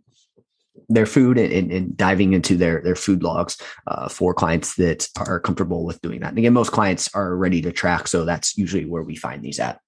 their 0.88 1.06
food 1.06 1.38
and, 1.38 1.70
and, 1.70 1.96
diving 1.96 2.32
into 2.32 2.56
their 2.56 2.80
their 2.82 2.96
food 2.96 3.22
logs 3.22 3.56
uh, 3.86 4.08
for 4.08 4.34
clients 4.34 4.74
that 4.76 5.08
are 5.18 5.40
comfortable 5.40 5.84
with 5.84 6.00
doing 6.02 6.20
that. 6.20 6.30
And 6.30 6.38
again, 6.38 6.52
most 6.52 6.72
clients 6.72 7.08
are 7.14 7.36
ready 7.36 7.62
to 7.62 7.72
track, 7.72 8.08
so 8.08 8.24
that's 8.24 8.56
usually 8.56 8.84
where 8.84 9.02
we 9.02 9.16
find 9.16 9.42
these 9.42 9.60
at. 9.60 9.80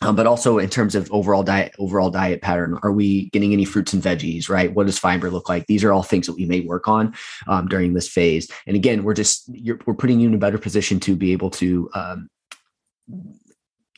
Um, 0.00 0.14
but 0.14 0.26
also 0.26 0.58
in 0.58 0.68
terms 0.68 0.94
of 0.94 1.10
overall 1.10 1.42
diet, 1.42 1.74
overall 1.78 2.10
diet 2.10 2.40
pattern, 2.40 2.78
are 2.82 2.92
we 2.92 3.30
getting 3.30 3.52
any 3.52 3.64
fruits 3.64 3.92
and 3.92 4.02
veggies? 4.02 4.48
Right? 4.48 4.72
What 4.72 4.86
does 4.86 4.98
fiber 4.98 5.30
look 5.30 5.48
like? 5.48 5.66
These 5.66 5.82
are 5.82 5.92
all 5.92 6.04
things 6.04 6.26
that 6.26 6.34
we 6.34 6.46
may 6.46 6.60
work 6.60 6.86
on 6.86 7.14
um, 7.48 7.66
during 7.66 7.94
this 7.94 8.08
phase. 8.08 8.48
And 8.66 8.76
again, 8.76 9.02
we're 9.02 9.14
just 9.14 9.50
we're 9.86 9.94
putting 9.94 10.20
you 10.20 10.28
in 10.28 10.34
a 10.34 10.38
better 10.38 10.58
position 10.58 11.00
to 11.00 11.16
be 11.16 11.32
able 11.32 11.50
to 11.50 11.90
um, 11.94 12.28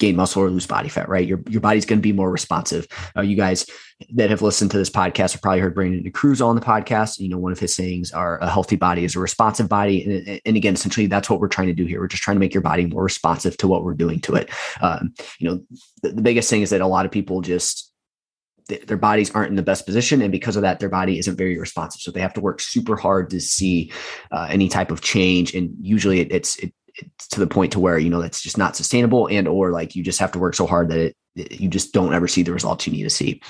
gain 0.00 0.16
muscle 0.16 0.42
or 0.42 0.50
lose 0.50 0.66
body 0.66 0.88
fat, 0.88 1.08
right? 1.08 1.28
Your 1.28 1.40
your 1.48 1.60
body's 1.60 1.84
going 1.84 1.98
to 2.00 2.02
be 2.02 2.12
more 2.12 2.30
responsive. 2.30 2.88
Uh, 3.16 3.20
you 3.20 3.36
guys 3.36 3.66
that 4.14 4.30
have 4.30 4.42
listened 4.42 4.70
to 4.70 4.78
this 4.78 4.90
podcast 4.90 5.32
have 5.32 5.42
probably 5.42 5.60
heard 5.60 5.74
Brandon 5.74 6.10
Cruz 6.10 6.40
on 6.40 6.56
the 6.56 6.62
podcast. 6.62 7.20
You 7.20 7.28
know, 7.28 7.38
one 7.38 7.52
of 7.52 7.60
his 7.60 7.74
sayings 7.74 8.10
are 8.10 8.38
a 8.38 8.48
healthy 8.48 8.76
body 8.76 9.04
is 9.04 9.14
a 9.14 9.20
responsive 9.20 9.68
body. 9.68 10.02
And, 10.04 10.40
and 10.44 10.56
again, 10.56 10.74
essentially 10.74 11.06
that's 11.06 11.28
what 11.28 11.38
we're 11.38 11.48
trying 11.48 11.68
to 11.68 11.74
do 11.74 11.84
here. 11.84 12.00
We're 12.00 12.08
just 12.08 12.22
trying 12.22 12.36
to 12.36 12.40
make 12.40 12.54
your 12.54 12.62
body 12.62 12.86
more 12.86 13.04
responsive 13.04 13.56
to 13.58 13.68
what 13.68 13.84
we're 13.84 13.94
doing 13.94 14.20
to 14.22 14.34
it. 14.34 14.50
Um, 14.80 15.14
you 15.38 15.48
know, 15.48 15.60
the, 16.02 16.12
the 16.12 16.22
biggest 16.22 16.48
thing 16.50 16.62
is 16.62 16.70
that 16.70 16.80
a 16.80 16.86
lot 16.86 17.04
of 17.04 17.12
people 17.12 17.42
just 17.42 17.90
their 18.86 18.96
bodies 18.96 19.30
aren't 19.32 19.50
in 19.50 19.56
the 19.56 19.62
best 19.62 19.84
position 19.84 20.22
and 20.22 20.30
because 20.30 20.56
of 20.56 20.62
that 20.62 20.78
their 20.78 20.88
body 20.88 21.18
isn't 21.18 21.36
very 21.36 21.58
responsive 21.58 22.00
so 22.00 22.10
they 22.10 22.20
have 22.20 22.34
to 22.34 22.40
work 22.40 22.60
super 22.60 22.96
hard 22.96 23.28
to 23.30 23.40
see 23.40 23.90
uh, 24.30 24.46
any 24.48 24.68
type 24.68 24.90
of 24.90 25.00
change 25.00 25.54
and 25.54 25.74
usually 25.80 26.20
it, 26.20 26.30
it's 26.30 26.56
it, 26.58 26.72
to 27.30 27.40
the 27.40 27.46
point 27.46 27.72
to 27.72 27.80
where 27.80 27.98
you 27.98 28.10
know 28.10 28.20
that's 28.20 28.42
just 28.42 28.58
not 28.58 28.76
sustainable 28.76 29.28
and 29.28 29.46
or 29.48 29.70
like 29.70 29.94
you 29.94 30.02
just 30.02 30.18
have 30.18 30.32
to 30.32 30.38
work 30.38 30.54
so 30.54 30.66
hard 30.66 30.88
that 30.88 30.98
it 30.98 31.16
you 31.36 31.68
just 31.68 31.92
don't 31.92 32.12
ever 32.12 32.26
see 32.26 32.42
the 32.42 32.52
results 32.52 32.86
you 32.86 32.92
need 32.92 33.04
to 33.04 33.10
see. 33.10 33.40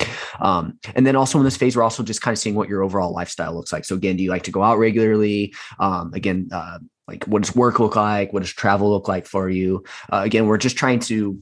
Um, 0.41 0.79
and 0.95 1.07
then 1.07 1.17
also 1.17 1.39
in 1.39 1.45
this 1.45 1.57
phase, 1.57 1.77
we're 1.77 1.83
also 1.83 2.03
just 2.03 2.21
kind 2.21 2.35
of 2.35 2.39
seeing 2.39 2.55
what 2.55 2.69
your 2.69 2.83
overall 2.83 3.13
lifestyle 3.13 3.55
looks 3.55 3.73
like. 3.73 3.85
So 3.85 3.95
again, 3.95 4.17
do 4.17 4.23
you 4.23 4.31
like 4.31 4.45
to 4.45 4.51
go 4.51 4.63
out 4.63 4.79
regularly? 4.79 5.55
Um, 5.79 6.13
again, 6.15 6.49
uh, 6.53 6.79
like 7.09 7.25
what 7.25 7.43
does 7.43 7.57
work 7.57 7.81
look 7.81 7.97
like? 7.97 8.33
What 8.33 8.41
does 8.41 8.53
travel 8.53 8.91
look 8.91 9.09
like 9.09 9.27
for 9.27 9.49
you? 9.49 9.85
Uh, 10.13 10.23
again, 10.25 10.47
we're 10.47 10.59
just 10.59 10.77
trying 10.77 11.01
to 11.01 11.41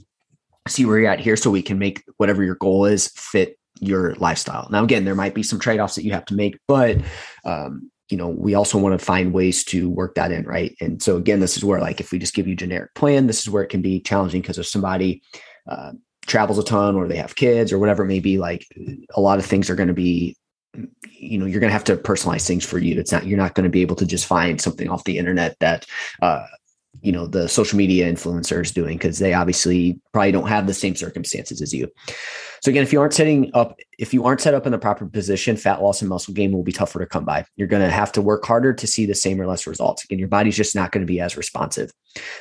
see 0.67 0.85
where 0.85 0.99
you're 0.99 1.11
at 1.11 1.21
here 1.21 1.37
so 1.37 1.51
we 1.51 1.63
can 1.63 1.79
make 1.79 2.05
whatever 2.19 2.45
your 2.45 2.55
goal 2.55 2.85
is 2.85 3.09
fit 3.09 3.59
your 3.81 4.15
lifestyle. 4.17 4.69
Now, 4.71 4.85
again, 4.85 5.05
there 5.05 5.15
might 5.15 5.35
be 5.35 5.43
some 5.43 5.59
trade 5.59 5.81
offs 5.81 5.95
that 5.97 6.05
you 6.05 6.13
have 6.13 6.25
to 6.27 6.35
make, 6.35 6.59
but 6.67 6.99
um, 7.45 7.91
you 8.09 8.17
know, 8.17 8.29
we 8.29 8.55
also 8.55 8.79
want 8.79 8.99
to 8.99 9.05
find 9.05 9.33
ways 9.33 9.65
to 9.65 9.89
work 9.91 10.15
that 10.15 10.33
in, 10.33 10.45
right? 10.45 10.75
And 10.81 11.03
so 11.03 11.17
again, 11.17 11.41
this 11.41 11.57
is 11.57 11.65
where 11.65 11.81
like 11.81 12.01
if 12.01 12.11
we 12.11 12.19
just 12.19 12.35
give 12.35 12.49
you 12.49 12.55
generic 12.55 12.95
plan, 12.95 13.27
this 13.27 13.41
is 13.41 13.51
where 13.51 13.63
it 13.63 13.69
can 13.69 13.83
be 13.83 14.01
challenging 14.01 14.41
because 14.41 14.59
if 14.59 14.67
somebody 14.67 15.23
uh, 15.69 15.93
travels 16.27 16.59
a 16.59 16.65
ton 16.65 16.97
or 16.97 17.07
they 17.07 17.17
have 17.17 17.37
kids 17.37 17.73
or 17.73 17.79
whatever 17.79 18.05
it 18.05 18.09
may 18.09 18.21
be, 18.21 18.39
like 18.39 18.67
a 19.15 19.21
lot 19.21 19.39
of 19.39 19.47
things 19.47 19.69
are 19.69 19.77
going 19.77 19.89
to 19.89 19.95
be 19.95 20.37
you 21.11 21.39
know 21.39 21.47
you're 21.47 21.61
going 21.61 21.71
to 21.71 21.73
have 21.73 21.83
to 21.83 21.97
personalize 21.97 22.47
things 22.47 22.65
for 22.65 22.79
you 22.79 23.01
it's 23.01 23.11
not 23.11 23.27
you're 23.27 23.39
not 23.39 23.55
going 23.55 23.65
to 23.65 23.71
be 23.71 23.81
able 23.81 23.97
to 23.97 24.07
just 24.07 24.27
find 24.27 24.61
something 24.61 24.89
off 24.89 25.03
the 25.05 25.19
internet 25.19 25.57
that 25.61 25.87
uh, 26.23 26.45
you 27.03 27.13
know 27.13 27.27
the 27.27 27.49
social 27.49 27.77
media 27.77 28.11
influencers 28.11 28.73
doing 28.73 28.97
because 28.97 29.19
they 29.19 29.35
obviously 29.35 30.01
probably 30.13 30.33
don't 30.33 30.49
have 30.49 30.67
the 30.67 30.75
same 30.75 30.95
circumstances 30.95 31.63
as 31.63 31.73
you. 31.73 31.89
So 32.63 32.71
again 32.71 32.83
if 32.83 32.93
you 32.93 33.01
aren't 33.01 33.15
setting 33.15 33.51
up 33.55 33.79
if 33.99 34.13
you 34.13 34.25
aren't 34.25 34.41
set 34.41 34.55
up 34.55 34.67
in 34.67 34.73
the 34.73 34.79
proper 34.79 35.07
position 35.07 35.57
fat 35.57 35.83
loss 35.83 36.01
and 36.01 36.09
muscle 36.09 36.35
gain 36.35 36.53
will 36.53 36.63
be 36.63 36.73
tougher 36.73 36.99
to 36.99 37.07
come 37.07 37.25
by. 37.25 37.45
You're 37.57 37.69
going 37.69 37.83
to 37.83 37.91
have 37.91 38.11
to 38.13 38.23
work 38.23 38.45
harder 38.45 38.73
to 38.73 38.87
see 38.87 39.07
the 39.07 39.15
same 39.15 39.41
or 39.41 39.47
less 39.47 39.67
results. 39.67 40.05
Again 40.05 40.19
your 40.19 40.29
body's 40.29 40.57
just 40.57 40.75
not 40.75 40.91
going 40.91 41.07
to 41.07 41.11
be 41.11 41.21
as 41.21 41.37
responsive. 41.37 41.91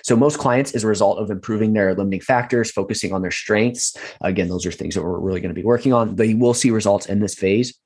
So 0.03 0.15
most 0.15 0.39
clients 0.39 0.73
as 0.73 0.83
a 0.83 0.87
result 0.87 1.19
of 1.19 1.29
improving 1.29 1.73
their 1.73 1.93
limiting 1.93 2.21
factors 2.21 2.71
focusing 2.71 3.13
on 3.13 3.21
their 3.21 3.31
strengths 3.31 3.95
again 4.21 4.47
those 4.47 4.65
are 4.65 4.71
things 4.71 4.95
that 4.95 5.03
we're 5.03 5.19
really 5.19 5.41
going 5.41 5.53
to 5.53 5.59
be 5.59 5.65
working 5.65 5.93
on 5.93 6.15
they 6.15 6.33
will 6.33 6.53
see 6.53 6.71
results 6.71 7.05
in 7.05 7.19
this 7.19 7.35
phase 7.35 7.77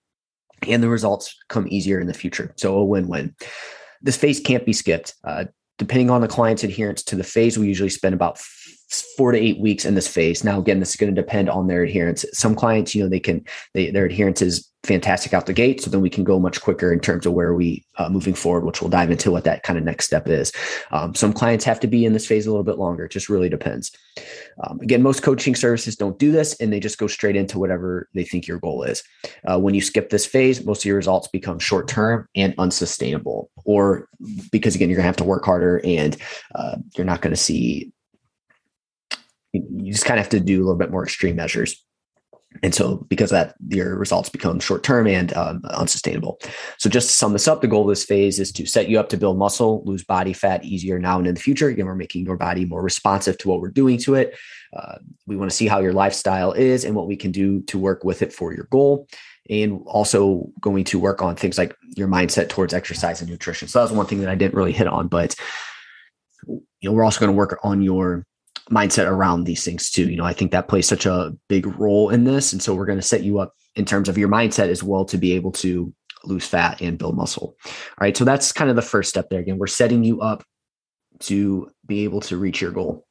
and 0.68 0.84
the 0.84 0.90
results 0.90 1.36
come 1.48 1.68
easier 1.70 2.00
in 2.00 2.08
the 2.08 2.14
future. 2.14 2.54
So 2.58 2.76
a 2.76 2.86
win-win. 2.86 3.36
This 4.02 4.18
phase 4.18 4.40
can't 4.40 4.66
be 4.66 4.74
skipped. 4.74 5.16
Uh, 5.24 5.46
depending 5.82 6.12
on 6.12 6.22
the 6.22 6.28
client's 6.28 6.64
adherence 6.64 7.02
to 7.02 7.16
the 7.16 7.24
phase, 7.24 7.58
we 7.58 7.66
usually 7.66 7.90
spend 7.90 8.14
about 8.14 8.38
four 8.92 9.32
to 9.32 9.38
eight 9.38 9.60
weeks 9.60 9.86
in 9.86 9.96
this 9.96 10.08
phase. 10.08 10.44
Now, 10.44 10.60
again, 10.60 10.80
this 10.80 10.90
is 10.90 10.96
going 10.96 11.14
to 11.14 11.22
depend 11.22 11.50
on 11.50 11.68
their 11.68 11.84
adherence. 11.84 12.26
Some 12.34 12.56
clients, 12.56 12.94
you 12.94 13.04
know, 13.04 13.10
they 13.10 13.20
can, 13.20 13.46
they, 13.74 13.92
their 13.92 14.06
adherence 14.06 14.42
is 14.42 14.72
fantastic 14.84 15.34
out 15.34 15.46
the 15.46 15.54
gate. 15.54 15.82
So 15.82 15.90
then 15.90 16.02
we 16.02 16.10
can 16.10 16.24
go 16.24 16.40
much 16.40 16.62
quicker 16.62 16.92
in 16.92 17.00
terms 17.00 17.26
of 17.26 17.34
where 17.34 17.54
we 17.54 17.86
uh, 17.98 18.10
moving 18.10 18.34
forward, 18.34 18.66
which 18.66 18.82
we'll 18.82 18.90
dive 18.90 19.12
into 19.12 19.32
what 19.32 19.44
that 19.44 19.64
kind 19.64 19.78
of 19.78 19.86
next 19.86 20.06
step 20.06 20.28
is. 20.28 20.52
Um, 20.92 21.14
some 21.14 21.34
clients 21.34 21.66
have 21.66 21.80
to 21.82 21.88
be 21.88 22.04
in 22.04 22.14
this 22.14 22.26
phase 22.26 22.48
a 22.48 22.50
little 22.50 22.64
bit 22.64 22.80
longer. 22.80 23.06
It 23.06 23.12
just 23.12 23.30
really 23.30 23.50
depends. 23.50 23.92
Um, 24.64 24.80
again, 24.82 25.04
most 25.04 25.22
coaching 25.22 25.56
services 25.56 25.96
don't 25.96 26.18
do 26.18 26.32
this 26.32 26.56
and 26.60 26.74
they 26.74 26.80
just 26.80 26.98
go 26.98 27.08
straight 27.08 27.36
into 27.36 27.60
whatever 27.60 28.10
they 28.14 28.24
think 28.24 28.48
your 28.48 28.60
goal 28.60 28.84
is. 28.84 29.04
Uh, 29.46 29.60
when 29.60 29.76
you 29.76 29.82
skip 29.82 30.10
this 30.10 30.26
phase, 30.26 30.66
most 30.66 30.82
of 30.82 30.86
your 30.86 30.98
results 30.98 31.28
become 31.28 31.60
short 31.60 31.88
term 31.88 32.28
and 32.36 32.56
unsustainable, 32.58 33.52
or 33.66 34.08
because 34.52 34.76
again, 34.76 34.90
you're 34.90 34.98
going 34.98 35.04
to 35.04 35.08
have 35.08 35.16
to 35.18 35.24
work 35.24 35.46
harder 35.46 35.80
and 35.86 36.18
uh, 36.56 36.78
you're 36.98 37.06
not 37.06 37.22
going 37.22 37.34
to 37.34 37.42
see 37.42 37.92
you 39.54 39.92
just 39.92 40.06
kind 40.06 40.20
of 40.20 40.26
have 40.26 40.32
to 40.32 40.40
do 40.40 40.58
a 40.58 40.64
little 40.64 40.78
bit 40.78 40.92
more 40.92 41.04
extreme 41.04 41.36
measures. 41.36 41.84
And 42.64 42.76
so, 42.76 42.98
because 43.08 43.30
that, 43.30 43.56
your 43.70 43.96
results 43.96 44.28
become 44.28 44.60
short 44.60 44.84
term 44.84 45.08
and 45.08 45.34
um, 45.38 45.62
unsustainable. 45.70 46.38
So, 46.78 46.90
just 46.90 47.10
to 47.10 47.16
sum 47.16 47.32
this 47.32 47.48
up, 47.48 47.62
the 47.62 47.68
goal 47.68 47.84
of 47.84 47.90
this 47.90 48.04
phase 48.04 48.40
is 48.40 48.52
to 48.54 48.66
set 48.66 48.90
you 48.90 49.00
up 49.00 49.08
to 49.10 49.18
build 49.18 49.38
muscle, 49.38 49.82
lose 49.86 50.04
body 50.04 50.34
fat 50.34 50.66
easier 50.66 51.00
now 51.00 51.18
and 51.18 51.28
in 51.28 51.36
the 51.36 51.40
future. 51.40 51.70
Again, 51.70 51.86
we're 51.86 51.96
making 51.96 52.26
your 52.26 52.36
body 52.36 52.66
more 52.66 52.82
responsive 52.82 53.38
to 53.40 53.48
what 53.48 53.62
we're 53.62 53.70
doing 53.70 53.98
to 54.00 54.16
it. 54.16 54.38
Uh, 54.76 54.98
we 55.28 55.38
want 55.38 55.50
to 55.50 55.56
see 55.56 55.68
how 55.68 55.80
your 55.80 55.94
lifestyle 55.94 56.52
is 56.52 56.84
and 56.84 56.94
what 56.94 57.08
we 57.08 57.16
can 57.16 57.32
do 57.32 57.62
to 57.64 57.80
work 57.80 58.04
with 58.04 58.22
it 58.22 58.34
for 58.34 58.54
your 58.54 58.68
goal. 58.70 59.08
And 59.50 59.82
also 59.86 60.50
going 60.60 60.84
to 60.86 61.00
work 61.00 61.22
on 61.22 61.38
things 61.38 61.58
like 61.58 61.76
your 61.96 62.10
mindset 62.10 62.50
towards 62.50 62.74
exercise 62.74 63.22
and 63.22 63.30
nutrition. 63.30 63.70
So, 63.70 63.80
that 63.80 63.84
was 63.84 63.98
one 63.98 64.08
thing 64.08 64.20
that 64.20 64.30
I 64.30 64.36
didn't 64.36 64.56
really 64.56 64.74
hit 64.74 64.88
on, 64.88 65.08
but 65.08 65.36
you 66.48 66.62
know, 66.84 66.92
we're 66.92 67.06
also 67.06 67.20
going 67.22 67.32
to 67.32 67.38
work 67.38 67.60
on 67.64 67.82
your 67.82 68.26
mindset 68.72 69.08
around 69.08 69.44
these 69.44 69.64
things 69.64 69.92
too. 69.92 70.10
You 70.10 70.18
know, 70.18 70.26
I 70.26 70.34
think 70.34 70.52
that 70.52 70.68
plays 70.68 70.88
such 70.88 71.06
a 71.06 71.36
big 71.50 71.68
role 71.80 72.10
in 72.10 72.24
this. 72.24 72.54
And 72.54 72.62
so 72.62 72.74
we're 72.74 72.86
going 72.86 73.00
to 73.00 73.06
set 73.06 73.24
you 73.24 73.40
up 73.40 73.54
in 73.76 73.86
terms 73.86 74.10
of 74.10 74.18
your 74.18 74.30
mindset 74.30 74.70
as 74.70 74.84
well 74.84 75.06
to 75.06 75.18
be 75.18 75.34
able 75.34 75.52
to 75.54 75.94
lose 76.24 76.46
fat 76.46 76.82
and 76.82 76.98
build 76.98 77.16
muscle. 77.16 77.56
All 77.66 77.74
right. 78.00 78.16
So 78.16 78.26
that's 78.26 78.52
kind 78.52 78.70
of 78.70 78.76
the 78.76 78.82
first 78.82 79.10
step 79.10 79.30
there. 79.30 79.40
Again, 79.40 79.58
we're 79.58 79.68
setting 79.68 80.04
you 80.04 80.22
up 80.22 80.44
to 81.22 81.70
be 81.86 82.04
able 82.04 82.22
to 82.22 82.38
reach 82.38 82.62
your 82.62 82.72
goal. 82.72 83.06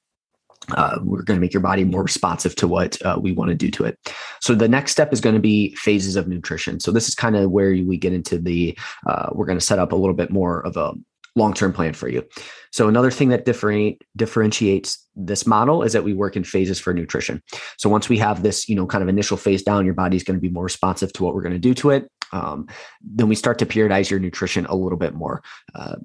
Uh, 0.76 0.98
we're 1.02 1.22
going 1.22 1.36
to 1.36 1.40
make 1.40 1.54
your 1.54 1.62
body 1.62 1.84
more 1.84 2.02
responsive 2.02 2.54
to 2.54 2.68
what 2.68 3.00
uh, 3.04 3.18
we 3.20 3.32
want 3.32 3.48
to 3.48 3.54
do 3.54 3.70
to 3.70 3.84
it. 3.84 3.98
So 4.40 4.54
the 4.54 4.68
next 4.68 4.92
step 4.92 5.12
is 5.12 5.20
going 5.20 5.34
to 5.34 5.40
be 5.40 5.74
phases 5.76 6.16
of 6.16 6.28
nutrition. 6.28 6.80
So 6.80 6.92
this 6.92 7.08
is 7.08 7.14
kind 7.14 7.34
of 7.34 7.50
where 7.50 7.70
we 7.70 7.96
get 7.96 8.12
into 8.12 8.38
the. 8.38 8.78
Uh, 9.06 9.30
we're 9.32 9.46
going 9.46 9.58
to 9.58 9.64
set 9.64 9.78
up 9.78 9.92
a 9.92 9.96
little 9.96 10.14
bit 10.14 10.30
more 10.30 10.64
of 10.66 10.76
a 10.76 10.92
long-term 11.36 11.72
plan 11.72 11.94
for 11.94 12.08
you. 12.08 12.24
So 12.72 12.88
another 12.88 13.10
thing 13.10 13.28
that 13.30 13.44
differentiate, 13.44 14.02
differentiates 14.16 15.06
this 15.14 15.46
model 15.46 15.82
is 15.82 15.92
that 15.92 16.04
we 16.04 16.12
work 16.12 16.36
in 16.36 16.44
phases 16.44 16.78
for 16.78 16.92
nutrition. 16.92 17.42
So 17.78 17.88
once 17.88 18.08
we 18.08 18.18
have 18.18 18.42
this, 18.42 18.68
you 18.68 18.74
know, 18.74 18.86
kind 18.86 19.02
of 19.02 19.08
initial 19.08 19.36
phase 19.36 19.62
down, 19.62 19.84
your 19.84 19.94
body's 19.94 20.24
going 20.24 20.36
to 20.36 20.40
be 20.40 20.50
more 20.50 20.64
responsive 20.64 21.12
to 21.14 21.24
what 21.24 21.34
we're 21.34 21.42
going 21.42 21.52
to 21.52 21.58
do 21.58 21.74
to 21.74 21.90
it. 21.90 22.10
Um, 22.32 22.66
then 23.02 23.28
we 23.28 23.34
start 23.34 23.58
to 23.58 23.66
periodize 23.66 24.10
your 24.10 24.20
nutrition 24.20 24.66
a 24.66 24.74
little 24.74 24.98
bit 24.98 25.14
more. 25.14 25.42
Uh, 25.74 25.96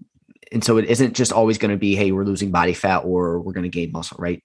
and 0.51 0.63
so 0.63 0.77
it 0.77 0.85
isn't 0.85 1.13
just 1.13 1.31
always 1.31 1.57
going 1.57 1.71
to 1.71 1.77
be, 1.77 1.95
hey, 1.95 2.11
we're 2.11 2.23
losing 2.23 2.51
body 2.51 2.73
fat 2.73 2.99
or 2.99 3.39
we're 3.41 3.53
going 3.53 3.63
to 3.63 3.69
gain 3.69 3.91
muscle, 3.91 4.17
right? 4.19 4.43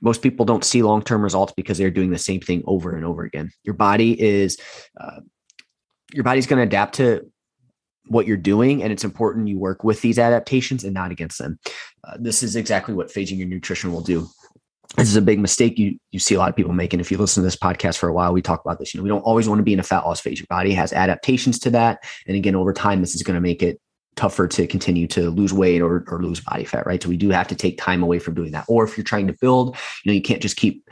Most 0.00 0.22
people 0.22 0.44
don't 0.44 0.64
see 0.64 0.82
long 0.82 1.02
term 1.02 1.22
results 1.22 1.52
because 1.56 1.78
they're 1.78 1.90
doing 1.90 2.10
the 2.10 2.18
same 2.18 2.40
thing 2.40 2.62
over 2.66 2.94
and 2.94 3.04
over 3.04 3.24
again. 3.24 3.50
Your 3.64 3.74
body 3.74 4.20
is, 4.20 4.58
uh, 5.00 5.20
your 6.12 6.24
body's 6.24 6.46
going 6.46 6.58
to 6.58 6.66
adapt 6.66 6.96
to 6.96 7.30
what 8.06 8.26
you're 8.26 8.36
doing 8.36 8.82
and 8.82 8.92
it's 8.92 9.04
important 9.04 9.48
you 9.48 9.58
work 9.58 9.84
with 9.84 10.00
these 10.02 10.18
adaptations 10.18 10.84
and 10.84 10.94
not 10.94 11.10
against 11.10 11.38
them. 11.38 11.58
Uh, 12.04 12.16
this 12.18 12.42
is 12.42 12.56
exactly 12.56 12.94
what 12.94 13.08
phasing 13.08 13.38
your 13.38 13.48
nutrition 13.48 13.92
will 13.92 14.00
do. 14.00 14.28
This 14.96 15.08
is 15.08 15.16
a 15.16 15.22
big 15.22 15.40
mistake 15.40 15.78
you 15.78 15.98
you 16.12 16.18
see 16.18 16.34
a 16.34 16.38
lot 16.38 16.50
of 16.50 16.56
people 16.56 16.72
making. 16.72 17.00
If 17.00 17.10
you 17.10 17.18
listen 17.18 17.42
to 17.42 17.46
this 17.46 17.56
podcast 17.56 17.98
for 17.98 18.08
a 18.08 18.12
while 18.12 18.32
we 18.32 18.42
talk 18.42 18.60
about 18.64 18.78
this 18.78 18.94
you 18.94 18.98
know 18.98 19.04
we 19.04 19.08
don't 19.08 19.22
always 19.22 19.48
want 19.48 19.58
to 19.58 19.64
be 19.64 19.72
in 19.72 19.80
a 19.80 19.84
fat 19.84 20.04
loss 20.04 20.20
phase. 20.20 20.38
Your 20.38 20.46
body 20.48 20.72
has 20.74 20.92
adaptations 20.92 21.58
to 21.60 21.70
that. 21.70 22.04
And 22.26 22.36
again 22.36 22.54
over 22.54 22.72
time 22.72 23.00
this 23.00 23.14
is 23.14 23.22
going 23.22 23.34
to 23.34 23.40
make 23.40 23.62
it 23.62 23.80
tougher 24.16 24.46
to 24.46 24.66
continue 24.68 25.08
to 25.08 25.30
lose 25.30 25.52
weight 25.52 25.80
or, 25.80 26.04
or 26.06 26.22
lose 26.22 26.40
body 26.40 26.64
fat 26.64 26.86
right? 26.86 27.02
So 27.02 27.08
we 27.08 27.16
do 27.16 27.30
have 27.30 27.48
to 27.48 27.56
take 27.56 27.78
time 27.78 28.02
away 28.02 28.18
from 28.18 28.34
doing 28.34 28.52
that. 28.52 28.66
Or 28.68 28.84
if 28.84 28.96
you're 28.96 29.04
trying 29.04 29.26
to 29.26 29.36
build 29.40 29.76
you 30.04 30.10
know 30.10 30.14
you 30.14 30.22
can't 30.22 30.42
just 30.42 30.56
keep 30.56 30.88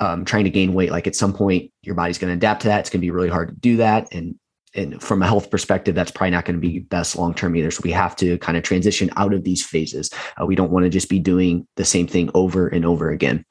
um, 0.00 0.24
trying 0.24 0.44
to 0.44 0.50
gain 0.50 0.74
weight. 0.74 0.90
Like 0.90 1.06
at 1.06 1.14
some 1.14 1.32
point 1.32 1.70
your 1.82 1.94
body's 1.94 2.18
going 2.18 2.30
to 2.30 2.36
adapt 2.36 2.62
to 2.62 2.68
that. 2.68 2.80
It's 2.80 2.90
going 2.90 3.00
to 3.00 3.06
be 3.06 3.10
really 3.10 3.28
hard 3.28 3.48
to 3.48 3.54
do 3.54 3.76
that. 3.76 4.12
And 4.12 4.36
and 4.74 5.02
from 5.02 5.22
a 5.22 5.26
health 5.26 5.50
perspective, 5.50 5.94
that's 5.94 6.10
probably 6.10 6.30
not 6.30 6.44
going 6.44 6.60
to 6.60 6.68
be 6.68 6.80
best 6.80 7.16
long 7.16 7.34
term 7.34 7.54
either. 7.56 7.70
So 7.70 7.82
we 7.84 7.92
have 7.92 8.16
to 8.16 8.38
kind 8.38 8.56
of 8.56 8.62
transition 8.62 9.10
out 9.16 9.34
of 9.34 9.44
these 9.44 9.64
phases. 9.64 10.10
Uh, 10.40 10.46
we 10.46 10.54
don't 10.54 10.70
want 10.70 10.84
to 10.84 10.90
just 10.90 11.08
be 11.08 11.18
doing 11.18 11.66
the 11.76 11.84
same 11.84 12.06
thing 12.06 12.30
over 12.34 12.68
and 12.68 12.84
over 12.84 13.10
again. 13.10 13.44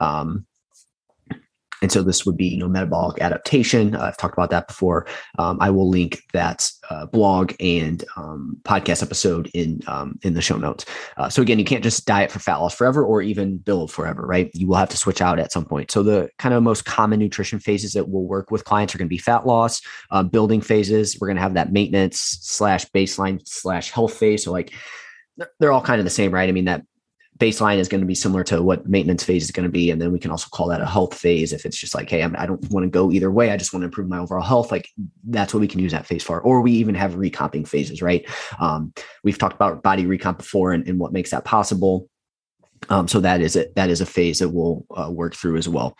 Um, 0.00 0.46
and 1.82 1.92
so 1.92 2.02
this 2.02 2.24
would 2.24 2.36
be, 2.36 2.46
you 2.46 2.58
know, 2.58 2.68
metabolic 2.68 3.20
adaptation. 3.20 3.94
Uh, 3.94 4.02
I've 4.02 4.16
talked 4.16 4.34
about 4.34 4.50
that 4.50 4.68
before. 4.68 5.06
Um, 5.38 5.58
I 5.60 5.70
will 5.70 5.88
link 5.88 6.22
that 6.32 6.70
uh, 6.90 7.06
blog 7.06 7.52
and 7.60 8.04
um, 8.16 8.56
podcast 8.62 9.02
episode 9.02 9.50
in 9.54 9.80
um, 9.86 10.18
in 10.22 10.34
the 10.34 10.42
show 10.42 10.56
notes. 10.56 10.86
Uh, 11.16 11.28
so 11.28 11.42
again, 11.42 11.58
you 11.58 11.64
can't 11.64 11.84
just 11.84 12.06
diet 12.06 12.30
for 12.30 12.38
fat 12.38 12.56
loss 12.56 12.74
forever 12.74 13.04
or 13.04 13.22
even 13.22 13.58
build 13.58 13.90
forever, 13.90 14.26
right? 14.26 14.50
You 14.54 14.66
will 14.66 14.76
have 14.76 14.88
to 14.90 14.96
switch 14.96 15.20
out 15.20 15.38
at 15.38 15.52
some 15.52 15.64
point. 15.64 15.90
So 15.90 16.02
the 16.02 16.30
kind 16.38 16.54
of 16.54 16.62
most 16.62 16.84
common 16.84 17.18
nutrition 17.18 17.58
phases 17.58 17.92
that 17.92 18.08
we'll 18.08 18.24
work 18.24 18.50
with 18.50 18.64
clients 18.64 18.94
are 18.94 18.98
going 18.98 19.08
to 19.08 19.14
be 19.14 19.18
fat 19.18 19.46
loss, 19.46 19.80
uh, 20.10 20.22
building 20.22 20.60
phases. 20.60 21.18
We're 21.20 21.28
going 21.28 21.36
to 21.36 21.42
have 21.42 21.54
that 21.54 21.72
maintenance 21.72 22.38
slash 22.40 22.86
baseline 22.86 23.46
slash 23.46 23.90
health 23.90 24.14
phase. 24.14 24.44
So 24.44 24.52
like 24.52 24.72
they're 25.58 25.72
all 25.72 25.82
kind 25.82 25.98
of 25.98 26.04
the 26.04 26.10
same, 26.10 26.32
right? 26.32 26.48
I 26.48 26.52
mean 26.52 26.64
that 26.64 26.82
baseline 27.36 27.78
is 27.78 27.88
going 27.88 28.00
to 28.00 28.06
be 28.06 28.14
similar 28.14 28.42
to 28.44 28.62
what 28.62 28.88
maintenance 28.88 29.22
phase 29.22 29.44
is 29.44 29.50
going 29.50 29.66
to 29.66 29.72
be 29.72 29.90
and 29.90 30.00
then 30.00 30.12
we 30.12 30.18
can 30.18 30.30
also 30.30 30.48
call 30.50 30.68
that 30.68 30.80
a 30.80 30.86
health 30.86 31.14
phase 31.14 31.52
if 31.52 31.66
it's 31.66 31.76
just 31.76 31.94
like 31.94 32.08
hey 32.08 32.22
I'm, 32.22 32.34
i 32.36 32.46
do 32.46 32.52
not 32.52 32.70
want 32.70 32.84
to 32.84 32.90
go 32.90 33.10
either 33.10 33.30
way 33.30 33.50
i 33.50 33.56
just 33.56 33.72
want 33.72 33.82
to 33.82 33.86
improve 33.86 34.08
my 34.08 34.18
overall 34.18 34.42
health 34.42 34.72
like 34.72 34.88
that's 35.28 35.52
what 35.52 35.60
we 35.60 35.68
can 35.68 35.80
use 35.80 35.92
that 35.92 36.06
phase 36.06 36.22
for. 36.22 36.40
Or 36.40 36.60
we 36.60 36.72
even 36.72 36.94
have 36.94 37.14
recomping 37.14 37.66
phases 37.66 38.02
right? 38.02 38.26
Um, 38.60 38.92
we've 39.22 39.38
talked 39.38 39.54
about 39.54 39.82
body 39.82 40.04
recomp 40.04 40.38
before 40.38 40.72
and, 40.72 40.86
and 40.88 40.98
what 40.98 41.12
makes 41.12 41.30
that 41.30 41.44
possible. 41.44 42.08
Um, 42.88 43.08
so 43.08 43.20
that 43.20 43.40
is 43.40 43.56
it 43.56 43.74
that 43.74 43.90
is 43.90 44.00
a 44.00 44.06
phase 44.06 44.38
that 44.38 44.50
we'll 44.50 44.84
uh, 44.94 45.10
work 45.10 45.34
through 45.34 45.56
as 45.56 45.68
well. 45.68 45.96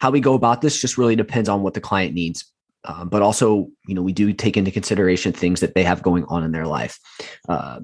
How 0.00 0.10
we 0.10 0.20
go 0.20 0.34
about 0.34 0.60
this 0.60 0.80
just 0.80 0.98
really 0.98 1.16
depends 1.16 1.48
on 1.48 1.62
what 1.62 1.74
the 1.74 1.80
client 1.80 2.14
needs 2.14 2.50
um, 2.84 3.08
but 3.08 3.22
also 3.22 3.68
you 3.86 3.94
know 3.94 4.02
we 4.02 4.12
do 4.12 4.32
take 4.32 4.56
into 4.56 4.70
consideration 4.70 5.32
things 5.32 5.60
that 5.60 5.74
they 5.74 5.84
have 5.84 6.02
going 6.02 6.24
on 6.26 6.44
in 6.44 6.52
their 6.52 6.66
life. 6.66 6.98
Uh, 7.48 7.80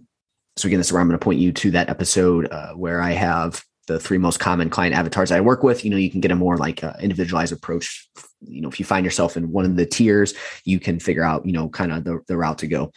so 0.57 0.67
again, 0.67 0.79
this 0.79 0.89
is 0.89 0.93
where 0.93 1.03
I'm 1.03 1.09
going 1.09 1.19
to 1.19 1.25
point 1.25 1.39
you 1.39 1.53
to 1.53 1.71
that 1.73 1.91
episode 1.91 2.51
uh, 2.51 2.73
where 2.73 3.01
I 3.01 3.13
have 3.13 3.63
the 3.87 4.01
three 4.01 4.19
most 4.19 4.41
common 4.41 4.71
client 4.71 4.95
avatars 4.95 5.31
I 5.31 5.41
work 5.41 5.63
with. 5.63 5.85
You 5.85 5.91
know, 5.91 5.97
you 5.97 6.11
can 6.11 6.21
get 6.21 6.31
a 6.31 6.37
more 6.37 6.57
like 6.57 6.83
uh, 6.83 6.95
individualized 7.01 7.53
approach. 7.53 8.09
You 8.41 8.63
know, 8.63 8.69
if 8.69 8.81
you 8.81 8.87
find 8.87 9.05
yourself 9.05 9.37
in 9.37 9.53
one 9.53 9.65
of 9.65 9.77
the 9.77 9.87
tiers, 9.87 10.35
you 10.65 10.81
can 10.81 10.99
figure 10.99 11.23
out, 11.23 11.47
you 11.47 11.53
know, 11.53 11.69
kind 11.69 11.93
of 11.93 12.05
the, 12.05 12.21
the 12.27 12.37
route 12.37 12.59
to 12.59 12.67
go. 12.67 12.91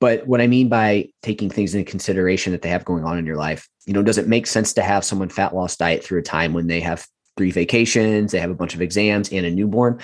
But 0.00 0.26
what 0.26 0.40
I 0.40 0.46
mean 0.46 0.68
by 0.68 1.08
taking 1.22 1.50
things 1.50 1.74
into 1.74 1.88
consideration 1.88 2.52
that 2.52 2.62
they 2.62 2.68
have 2.68 2.84
going 2.84 3.04
on 3.04 3.18
in 3.18 3.26
your 3.26 3.36
life, 3.36 3.68
you 3.86 3.92
know, 3.92 4.02
does 4.02 4.18
it 4.18 4.26
make 4.26 4.46
sense 4.46 4.72
to 4.74 4.82
have 4.82 5.04
someone 5.04 5.28
fat 5.28 5.54
loss 5.54 5.76
diet 5.76 6.02
through 6.02 6.18
a 6.18 6.22
time 6.22 6.52
when 6.52 6.66
they 6.66 6.80
have 6.80 7.06
three 7.36 7.50
vacations, 7.50 8.32
they 8.32 8.40
have 8.40 8.50
a 8.50 8.54
bunch 8.54 8.74
of 8.74 8.82
exams 8.82 9.30
and 9.30 9.46
a 9.46 9.50
newborn. 9.50 10.00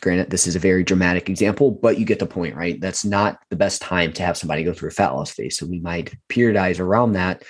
Granted, 0.00 0.30
this 0.30 0.46
is 0.46 0.56
a 0.56 0.60
very 0.60 0.82
dramatic 0.82 1.28
example, 1.28 1.70
but 1.70 1.98
you 1.98 2.04
get 2.04 2.18
the 2.18 2.26
point, 2.26 2.56
right? 2.56 2.80
That's 2.80 3.04
not 3.04 3.38
the 3.50 3.56
best 3.56 3.82
time 3.82 4.12
to 4.14 4.22
have 4.22 4.36
somebody 4.36 4.64
go 4.64 4.72
through 4.72 4.88
a 4.88 4.92
fat 4.92 5.10
loss 5.10 5.30
phase. 5.30 5.56
So 5.56 5.66
we 5.66 5.78
might 5.80 6.14
periodize 6.28 6.80
around 6.80 7.12
that 7.12 7.44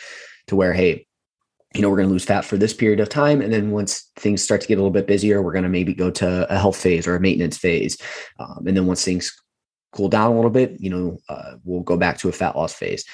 to 0.49 0.57
where, 0.57 0.73
hey, 0.73 1.07
you 1.75 1.83
know, 1.83 1.89
we're 1.89 1.97
going 1.97 2.09
to 2.09 2.13
lose 2.13 2.25
fat 2.25 2.45
for 2.45 2.57
this 2.57 2.75
period 2.75 2.99
of 2.99 3.09
time. 3.09 3.41
And 3.41 3.53
then 3.53 3.71
once 3.71 4.11
things 4.17 4.43
start 4.43 4.61
to 4.63 4.67
get 4.67 4.75
a 4.75 4.81
little 4.81 4.91
bit 4.91 5.07
busier, 5.07 5.41
we're 5.41 5.53
going 5.53 5.63
to 5.63 5.69
maybe 5.69 5.95
go 5.95 6.11
to 6.11 6.53
a 6.53 6.59
health 6.59 6.77
phase 6.77 7.07
or 7.07 7.15
a 7.15 7.21
maintenance 7.21 7.59
phase. 7.59 7.97
Um, 8.41 8.65
and 8.67 8.77
then 8.77 8.87
once 8.87 9.05
things 9.05 9.33
cool 9.93 10.09
down 10.09 10.33
a 10.33 10.35
little 10.35 10.51
bit, 10.51 10.81
you 10.81 10.91
know, 10.91 11.19
uh, 11.29 11.55
we'll 11.65 11.83
go 11.83 11.97
back 11.97 12.19
to 12.19 12.29
a 12.29 12.33
fat 12.33 12.57
loss 12.57 12.73
phase. 12.73 13.05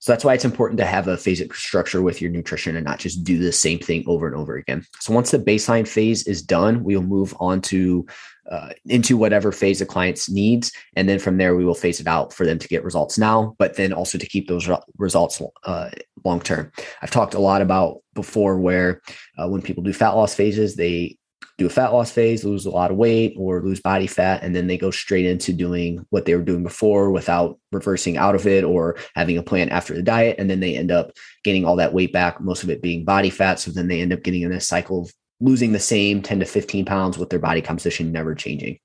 So 0.00 0.12
that's 0.12 0.24
why 0.24 0.34
it's 0.34 0.46
important 0.46 0.78
to 0.78 0.86
have 0.86 1.08
a 1.08 1.16
phasic 1.16 1.54
structure 1.54 2.00
with 2.00 2.22
your 2.22 2.30
nutrition 2.30 2.74
and 2.74 2.84
not 2.84 2.98
just 2.98 3.22
do 3.22 3.38
the 3.38 3.52
same 3.52 3.78
thing 3.78 4.02
over 4.06 4.26
and 4.26 4.34
over 4.34 4.56
again. 4.56 4.84
So 4.98 5.12
once 5.12 5.30
the 5.30 5.38
baseline 5.38 5.86
phase 5.86 6.26
is 6.26 6.42
done, 6.42 6.82
we'll 6.84 7.02
move 7.02 7.34
on 7.38 7.60
to 7.62 8.06
uh, 8.50 8.70
into 8.86 9.16
whatever 9.16 9.52
phase 9.52 9.78
the 9.78 9.86
client's 9.86 10.28
needs, 10.28 10.72
and 10.96 11.08
then 11.08 11.20
from 11.20 11.36
there 11.36 11.54
we 11.54 11.64
will 11.64 11.74
phase 11.74 12.00
it 12.00 12.06
out 12.08 12.32
for 12.32 12.44
them 12.44 12.58
to 12.58 12.66
get 12.66 12.82
results 12.82 13.16
now, 13.16 13.54
but 13.58 13.76
then 13.76 13.92
also 13.92 14.18
to 14.18 14.26
keep 14.26 14.48
those 14.48 14.68
results 14.96 15.40
uh, 15.64 15.90
long 16.24 16.40
term. 16.40 16.72
I've 17.00 17.12
talked 17.12 17.34
a 17.34 17.38
lot 17.38 17.62
about 17.62 17.98
before 18.14 18.58
where 18.58 19.02
uh, 19.38 19.48
when 19.48 19.62
people 19.62 19.84
do 19.84 19.92
fat 19.92 20.10
loss 20.10 20.34
phases, 20.34 20.74
they 20.74 21.16
do 21.58 21.66
a 21.66 21.70
fat 21.70 21.92
loss 21.92 22.10
phase, 22.10 22.44
lose 22.44 22.66
a 22.66 22.70
lot 22.70 22.90
of 22.90 22.96
weight 22.96 23.34
or 23.36 23.62
lose 23.62 23.80
body 23.80 24.06
fat, 24.06 24.42
and 24.42 24.56
then 24.56 24.66
they 24.66 24.78
go 24.78 24.90
straight 24.90 25.26
into 25.26 25.52
doing 25.52 26.04
what 26.10 26.24
they 26.24 26.34
were 26.34 26.42
doing 26.42 26.62
before 26.62 27.10
without 27.10 27.58
reversing 27.72 28.16
out 28.16 28.34
of 28.34 28.46
it 28.46 28.64
or 28.64 28.96
having 29.14 29.36
a 29.36 29.42
plan 29.42 29.68
after 29.68 29.94
the 29.94 30.02
diet. 30.02 30.36
And 30.38 30.48
then 30.48 30.60
they 30.60 30.76
end 30.76 30.90
up 30.90 31.12
gaining 31.44 31.64
all 31.64 31.76
that 31.76 31.92
weight 31.92 32.12
back, 32.12 32.40
most 32.40 32.62
of 32.62 32.70
it 32.70 32.82
being 32.82 33.04
body 33.04 33.30
fat. 33.30 33.58
So 33.58 33.70
then 33.70 33.88
they 33.88 34.00
end 34.00 34.12
up 34.12 34.22
getting 34.22 34.42
in 34.42 34.52
a 34.52 34.60
cycle 34.60 35.02
of 35.02 35.12
losing 35.40 35.72
the 35.72 35.78
same 35.78 36.22
10 36.22 36.40
to 36.40 36.46
15 36.46 36.84
pounds 36.84 37.18
with 37.18 37.30
their 37.30 37.38
body 37.38 37.62
composition 37.62 38.12
never 38.12 38.34
changing. 38.34 38.78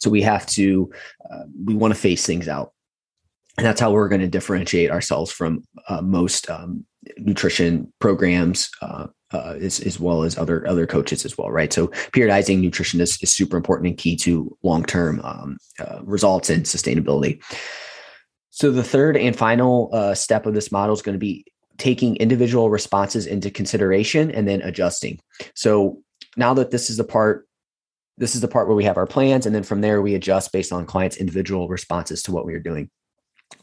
So 0.00 0.10
we 0.10 0.22
have 0.22 0.46
to, 0.46 0.90
uh, 1.30 1.44
we 1.64 1.74
want 1.74 1.94
to 1.94 2.00
face 2.00 2.26
things 2.26 2.48
out. 2.48 2.72
And 3.56 3.66
that's 3.66 3.80
how 3.80 3.92
we're 3.92 4.08
going 4.08 4.20
to 4.20 4.28
differentiate 4.28 4.90
ourselves 4.90 5.30
from 5.30 5.62
uh, 5.88 6.00
most 6.00 6.48
um, 6.50 6.86
nutrition 7.18 7.92
programs 7.98 8.70
uh, 8.80 9.06
uh, 9.32 9.56
as, 9.60 9.80
as 9.80 9.98
well 9.98 10.22
as 10.22 10.36
other 10.36 10.66
other 10.68 10.86
coaches 10.86 11.24
as 11.24 11.36
well, 11.36 11.50
right? 11.50 11.72
So 11.72 11.88
periodizing 11.88 12.60
nutrition 12.60 13.00
is, 13.00 13.18
is 13.22 13.32
super 13.32 13.56
important 13.56 13.88
and 13.88 13.98
key 13.98 14.16
to 14.16 14.56
long 14.62 14.84
term 14.84 15.20
um, 15.24 15.58
uh, 15.78 16.00
results 16.02 16.50
and 16.50 16.64
sustainability. 16.64 17.42
So 18.50 18.70
the 18.70 18.84
third 18.84 19.16
and 19.16 19.34
final 19.34 19.88
uh, 19.92 20.14
step 20.14 20.44
of 20.46 20.54
this 20.54 20.70
model 20.70 20.94
is 20.94 21.02
going 21.02 21.14
to 21.14 21.18
be 21.18 21.46
taking 21.78 22.16
individual 22.16 22.68
responses 22.68 23.26
into 23.26 23.50
consideration 23.50 24.30
and 24.30 24.46
then 24.46 24.60
adjusting. 24.60 25.18
So 25.54 26.02
now 26.36 26.54
that 26.54 26.70
this 26.70 26.90
is 26.90 26.96
the 26.96 27.04
part 27.04 27.46
this 28.18 28.34
is 28.34 28.42
the 28.42 28.48
part 28.48 28.68
where 28.68 28.76
we 28.76 28.84
have 28.84 28.98
our 28.98 29.06
plans 29.06 29.46
and 29.46 29.54
then 29.54 29.62
from 29.62 29.80
there 29.80 30.02
we 30.02 30.14
adjust 30.14 30.52
based 30.52 30.72
on 30.72 30.84
clients 30.84 31.16
individual 31.16 31.68
responses 31.68 32.22
to 32.22 32.32
what 32.32 32.44
we 32.44 32.54
are 32.54 32.60
doing 32.60 32.90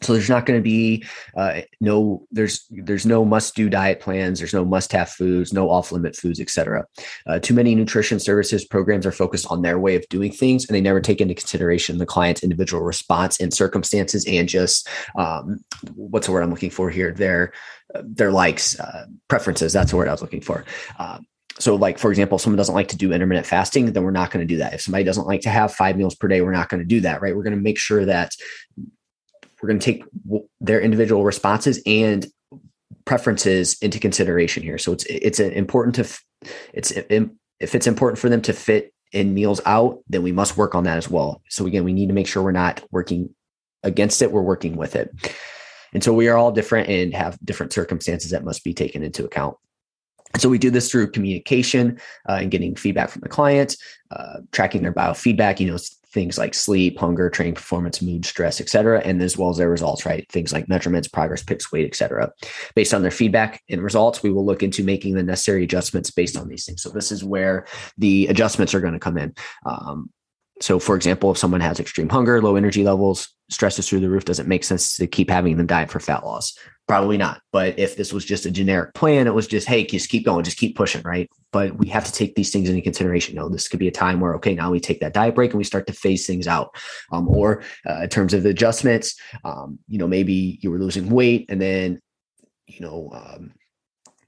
so 0.02 0.14
there's 0.14 0.30
not 0.30 0.46
going 0.46 0.60
to 0.60 0.64
be 0.64 1.04
uh, 1.36 1.62
no 1.82 2.26
there's 2.32 2.66
there's 2.70 3.06
no 3.06 3.26
must 3.26 3.56
do 3.56 3.70
diet 3.70 4.00
plans 4.00 4.40
there's 4.40 4.54
no 4.54 4.66
must 4.66 4.92
have 4.92 5.10
foods 5.10 5.54
no 5.54 5.70
off 5.70 5.92
limit 5.92 6.16
foods 6.16 6.40
etc 6.40 6.86
uh, 7.28 7.40
too 7.40 7.54
many 7.54 7.76
nutrition 7.76 8.20
services 8.20 8.66
programs 8.66 9.06
are 9.06 9.12
focused 9.12 9.48
on 9.50 9.62
their 9.62 9.80
way 9.80 9.96
of 9.96 10.08
doing 10.10 10.32
things 10.32 10.68
and 10.68 10.76
they 10.76 10.82
never 10.82 11.02
take 11.02 11.22
into 11.22 11.34
consideration 11.34 11.98
the 11.98 12.06
client's 12.06 12.44
individual 12.44 12.84
response 12.84 13.40
and 13.40 13.54
circumstances 13.54 14.26
and 14.28 14.50
just 14.50 14.88
um, 15.18 15.60
what's 15.96 16.28
the 16.28 16.34
word 16.34 16.44
i'm 16.44 16.50
looking 16.50 16.70
for 16.70 16.90
here? 16.90 17.12
Their 17.12 17.54
their 18.04 18.32
likes 18.32 18.80
uh, 18.80 19.06
preferences 19.28 19.74
that's 19.74 19.92
the 19.92 19.98
word 19.98 20.08
i 20.08 20.12
was 20.12 20.22
looking 20.22 20.42
for. 20.42 20.66
Um, 20.98 21.26
so 21.58 21.76
like 21.76 21.98
for 21.98 22.10
example 22.10 22.40
someone 22.40 22.58
doesn't 22.58 22.76
like 22.76 22.88
to 22.90 22.98
do 22.98 23.12
intermittent 23.12 23.48
fasting 23.48 23.92
then 23.92 24.04
we're 24.04 24.12
not 24.12 24.32
going 24.32 24.46
to 24.46 24.54
do 24.54 24.58
that. 24.58 24.74
If 24.74 24.82
somebody 24.82 25.04
doesn't 25.04 25.28
like 25.28 25.42
to 25.42 25.50
have 25.50 25.74
five 25.74 25.98
meals 25.98 26.16
per 26.16 26.28
day 26.28 26.42
we're 26.42 26.52
not 26.52 26.70
going 26.70 26.82
to 26.82 26.86
do 26.86 27.02
that 27.02 27.22
right? 27.22 27.36
We're 27.36 27.44
going 27.44 27.56
to 27.56 27.62
make 27.62 27.80
sure 27.80 28.06
that 28.06 28.36
we're 29.62 29.70
going 29.70 29.80
to 29.80 29.86
take 29.86 30.04
their 30.60 30.82
individual 30.82 31.24
responses 31.24 31.82
and 31.86 32.28
preferences 33.06 33.78
into 33.82 34.00
consideration 34.00 34.64
here. 34.64 34.78
So 34.78 34.94
it's 34.94 35.06
it's 35.06 35.40
important 35.40 35.96
to 35.96 36.20
it's 36.74 36.92
if 36.92 37.76
it's 37.76 37.88
important 37.88 38.20
for 38.20 38.30
them 38.30 38.42
to 38.44 38.54
fit 38.54 38.94
in 39.12 39.34
meals 39.34 39.60
out, 39.66 40.00
then 40.08 40.22
we 40.22 40.32
must 40.32 40.58
work 40.58 40.76
on 40.76 40.84
that 40.84 40.98
as 40.98 41.10
well. 41.10 41.42
So 41.50 41.66
again, 41.66 41.84
we 41.84 41.94
need 41.94 42.08
to 42.08 42.14
make 42.14 42.28
sure 42.28 42.44
we're 42.44 42.52
not 42.52 42.84
working 42.92 43.34
against 43.84 44.22
it, 44.22 44.32
we're 44.32 44.42
working 44.42 44.76
with 44.76 44.96
it. 44.96 45.12
And 45.94 46.04
so 46.04 46.14
we 46.14 46.28
are 46.28 46.38
all 46.38 46.52
different 46.52 46.90
and 46.90 47.14
have 47.16 47.38
different 47.44 47.74
circumstances 47.74 48.32
that 48.32 48.44
must 48.44 48.64
be 48.64 48.74
taken 48.74 49.02
into 49.04 49.26
account. 49.26 49.58
So 50.38 50.48
we 50.48 50.60
do 50.60 50.70
this 50.70 50.92
through 50.92 51.12
communication 51.12 52.00
uh, 52.28 52.34
and 52.34 52.52
getting 52.52 52.76
feedback 52.76 53.10
from 53.10 53.22
the 53.22 53.30
client, 53.30 53.76
uh, 54.12 54.42
tracking 54.52 54.84
their 54.84 54.94
biofeedback. 54.94 55.60
You 55.60 55.72
know, 55.72 55.78
things 56.12 56.38
like 56.38 56.54
sleep, 56.54 56.98
hunger, 56.98 57.30
training 57.30 57.56
performance, 57.56 58.02
mood, 58.02 58.26
stress, 58.26 58.60
et 58.60 58.70
cetera, 58.70 59.00
and 59.02 59.22
as 59.22 59.38
well 59.38 59.50
as 59.50 59.58
their 59.58 59.70
results, 59.70 60.06
right? 60.06 60.26
Things 60.32 60.52
like 60.52 60.68
measurements, 60.68 61.08
progress, 61.08 61.44
pics, 61.44 61.72
weight, 61.72 61.86
et 61.86 61.96
cetera. 61.96 62.32
Based 62.76 62.94
on 62.94 63.02
their 63.02 63.12
feedback 63.12 63.62
and 63.70 63.82
results, 63.82 64.24
we 64.24 64.32
will 64.32 64.46
look 64.46 64.64
into 64.64 64.84
making 64.84 65.14
the 65.14 65.24
necessary 65.24 65.64
adjustments 65.64 66.12
based 66.12 66.36
on 66.36 66.48
these 66.48 66.66
things. 66.66 66.82
So 66.82 66.90
this 66.90 67.12
is 67.12 67.24
where 67.24 67.68
the 67.98 68.28
adjustments 68.28 68.74
are 68.74 68.82
going 68.82 68.94
to 68.94 69.00
come 69.00 69.18
in. 69.18 69.36
Um, 69.66 70.10
so, 70.62 70.80
for 70.80 70.96
example, 70.96 71.32
if 71.32 71.38
someone 71.38 71.62
has 71.62 71.80
extreme 71.80 72.10
hunger, 72.10 72.42
low 72.42 72.56
energy 72.56 72.84
levels, 72.84 73.30
stress 73.50 73.80
is 73.80 73.88
through 73.88 74.00
the 74.00 74.10
roof, 74.10 74.26
does 74.26 74.40
it 74.40 74.48
make 74.48 74.64
sense 74.64 74.96
to 74.98 75.08
keep 75.08 75.30
having 75.30 75.58
them 75.58 75.66
diet 75.66 75.90
for 75.90 76.00
fat 76.00 76.24
loss? 76.24 76.58
Probably 76.88 77.18
not. 77.18 77.42
But 77.52 77.78
if 77.78 77.98
this 77.98 78.12
was 78.12 78.26
just 78.26 78.46
a 78.46 78.52
generic 78.52 78.94
plan, 78.94 79.28
it 79.28 79.34
was 79.34 79.48
just, 79.48 79.68
hey, 79.68 79.86
just 79.86 80.10
keep 80.10 80.26
going, 80.26 80.44
just 80.44 80.58
keep 80.58 80.76
pushing, 80.76 81.02
right? 81.04 81.30
But 81.52 81.78
we 81.78 81.88
have 81.90 82.06
to 82.06 82.12
take 82.12 82.36
these 82.36 82.52
things 82.52 82.70
into 82.70 82.82
consideration. 82.82 83.36
Know, 83.36 83.50
this 83.50 83.68
could 83.68 83.80
be 83.80 83.88
a 83.88 83.92
time 83.92 84.20
where, 84.20 84.34
okay, 84.36 84.56
now 84.56 84.72
we 84.72 84.80
take 84.80 85.00
that 85.02 85.14
diet 85.14 85.36
break 85.36 85.52
and 85.52 85.58
we 85.58 85.64
start 85.64 85.86
to 85.88 85.94
phase 85.94 86.26
things 86.26 86.48
out. 86.48 86.76
Um, 87.12 87.28
or 87.28 87.64
uh, 87.88 88.02
in 88.04 88.10
terms 88.10 88.34
of 88.34 88.46
adjustments, 88.46 89.20
um, 89.44 89.78
you 89.88 90.00
know, 90.00 90.08
maybe 90.08 90.60
you 90.62 90.72
were 90.72 90.80
losing 90.80 91.10
weight 91.10 91.46
and 91.50 91.62
then, 91.62 92.00
you 92.66 92.82
know, 92.82 93.12
um, 93.14 93.54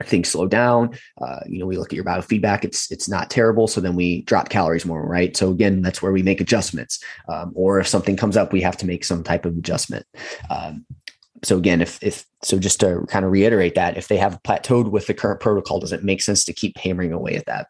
things 0.03 0.29
slow 0.29 0.47
down. 0.47 0.97
Uh, 1.21 1.39
you 1.47 1.59
know, 1.59 1.65
we 1.65 1.77
look 1.77 1.91
at 1.91 1.95
your 1.95 2.05
biofeedback; 2.05 2.63
it's 2.63 2.91
it's 2.91 3.09
not 3.09 3.29
terrible. 3.29 3.67
So 3.67 3.81
then 3.81 3.95
we 3.95 4.21
drop 4.23 4.49
calories 4.49 4.85
more, 4.85 5.05
right? 5.05 5.35
So 5.35 5.49
again, 5.49 5.81
that's 5.81 6.01
where 6.01 6.11
we 6.11 6.23
make 6.23 6.41
adjustments. 6.41 7.03
Um, 7.27 7.51
or 7.55 7.79
if 7.79 7.87
something 7.87 8.17
comes 8.17 8.37
up, 8.37 8.53
we 8.53 8.61
have 8.61 8.77
to 8.77 8.85
make 8.85 9.03
some 9.03 9.23
type 9.23 9.45
of 9.45 9.57
adjustment. 9.57 10.05
Um, 10.49 10.85
so 11.43 11.57
again, 11.57 11.81
if 11.81 12.01
if 12.03 12.25
so, 12.43 12.59
just 12.59 12.79
to 12.81 13.05
kind 13.07 13.25
of 13.25 13.31
reiterate 13.31 13.75
that, 13.75 13.97
if 13.97 14.07
they 14.07 14.17
have 14.17 14.41
plateaued 14.43 14.91
with 14.91 15.07
the 15.07 15.13
current 15.13 15.39
protocol, 15.39 15.79
does 15.79 15.91
it 15.91 16.03
make 16.03 16.21
sense 16.21 16.43
to 16.45 16.53
keep 16.53 16.77
hammering 16.77 17.13
away 17.13 17.35
at 17.35 17.45
that? 17.47 17.67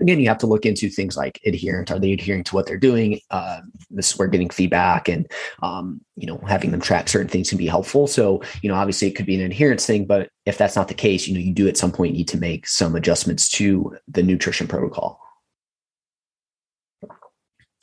Again, 0.00 0.20
you 0.20 0.28
have 0.28 0.38
to 0.38 0.46
look 0.46 0.66
into 0.66 0.88
things 0.88 1.16
like 1.16 1.40
adherent. 1.46 1.90
Are 1.90 1.98
they 1.98 2.12
adhering 2.12 2.44
to 2.44 2.54
what 2.54 2.66
they're 2.66 2.76
doing? 2.76 3.20
Uh, 3.30 3.60
this 3.90 4.12
is 4.12 4.18
where 4.18 4.28
getting 4.28 4.50
feedback 4.50 5.08
and 5.08 5.30
um, 5.62 6.00
you 6.16 6.26
know 6.26 6.38
having 6.48 6.70
them 6.70 6.80
track 6.80 7.08
certain 7.08 7.28
things 7.28 7.48
can 7.48 7.58
be 7.58 7.66
helpful. 7.66 8.06
So 8.06 8.42
you 8.62 8.68
know, 8.68 8.74
obviously, 8.74 9.08
it 9.08 9.14
could 9.14 9.26
be 9.26 9.34
an 9.34 9.40
adherence 9.40 9.86
thing, 9.86 10.06
but 10.06 10.30
if 10.46 10.58
that's 10.58 10.76
not 10.76 10.88
the 10.88 10.94
case, 10.94 11.26
you 11.26 11.34
know, 11.34 11.40
you 11.40 11.52
do 11.52 11.68
at 11.68 11.76
some 11.76 11.92
point 11.92 12.14
need 12.14 12.28
to 12.28 12.38
make 12.38 12.66
some 12.66 12.94
adjustments 12.94 13.48
to 13.50 13.96
the 14.08 14.22
nutrition 14.22 14.66
protocol, 14.66 15.20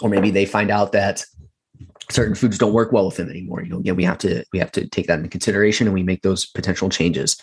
or 0.02 0.10
maybe 0.10 0.32
they 0.32 0.46
find 0.46 0.72
out 0.72 0.92
that 0.92 1.24
certain 2.12 2.36
foods 2.36 2.58
don't 2.58 2.74
work 2.74 2.92
well 2.92 3.08
with 3.08 3.18
them 3.18 3.30
anymore. 3.30 3.64
You 3.64 3.70
know, 3.70 3.80
again, 3.80 3.96
we 3.96 4.04
have 4.04 4.18
to 4.20 4.44
we 4.54 4.60
have 4.60 4.72
to 4.74 4.88
take 4.88 5.08
that 5.08 5.20
into 5.20 5.30
consideration 5.30 5.88
and 5.88 5.94
we 5.94 6.04
make 6.04 6.22
those 6.22 6.46
potential 6.46 6.90
changes 6.90 7.38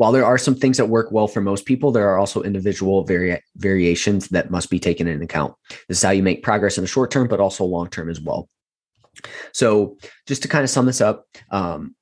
while 0.00 0.12
there 0.12 0.24
are 0.24 0.38
some 0.38 0.54
things 0.54 0.78
that 0.78 0.86
work 0.86 1.12
well 1.12 1.28
for 1.28 1.42
most 1.42 1.66
people, 1.66 1.92
there 1.92 2.08
are 2.08 2.18
also 2.18 2.42
individual 2.42 3.04
vari- 3.04 3.42
variations 3.56 4.28
that 4.28 4.50
must 4.50 4.70
be 4.70 4.78
taken 4.78 5.06
into 5.06 5.26
account. 5.26 5.54
This 5.88 5.98
is 5.98 6.02
how 6.02 6.08
you 6.08 6.22
make 6.22 6.42
progress 6.42 6.78
in 6.78 6.84
the 6.84 6.88
short 6.88 7.10
term, 7.10 7.28
but 7.28 7.38
also 7.38 7.66
long 7.66 7.90
term 7.90 8.08
as 8.08 8.18
well. 8.18 8.48
So, 9.52 9.98
just 10.26 10.40
to 10.40 10.48
kind 10.48 10.64
of 10.64 10.70
sum 10.70 10.86
this 10.86 11.02
up, 11.02 11.26
um, 11.50 11.94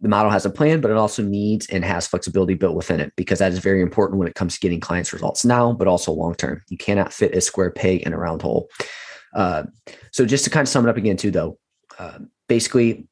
the 0.00 0.08
model 0.08 0.30
has 0.30 0.46
a 0.46 0.50
plan, 0.50 0.80
but 0.80 0.90
it 0.90 0.96
also 0.96 1.22
needs 1.22 1.66
and 1.66 1.84
has 1.84 2.06
flexibility 2.06 2.54
built 2.54 2.74
within 2.74 3.00
it 3.00 3.12
because 3.16 3.38
that 3.38 3.52
is 3.52 3.58
very 3.58 3.82
important 3.82 4.18
when 4.18 4.26
it 4.26 4.34
comes 4.34 4.54
to 4.54 4.60
getting 4.60 4.80
clients 4.80 5.12
results 5.12 5.44
now, 5.44 5.74
but 5.74 5.86
also 5.86 6.10
long 6.10 6.34
term. 6.34 6.62
You 6.70 6.78
cannot 6.78 7.12
fit 7.12 7.36
a 7.36 7.42
square 7.42 7.70
peg 7.70 8.00
in 8.04 8.14
a 8.14 8.18
round 8.18 8.40
hole. 8.40 8.70
Uh, 9.34 9.64
so, 10.10 10.24
just 10.24 10.44
to 10.44 10.50
kind 10.50 10.62
of 10.62 10.70
sum 10.70 10.86
it 10.86 10.88
up 10.88 10.96
again, 10.96 11.18
too, 11.18 11.30
though, 11.30 11.58
uh, 11.98 12.20
basically, 12.48 13.06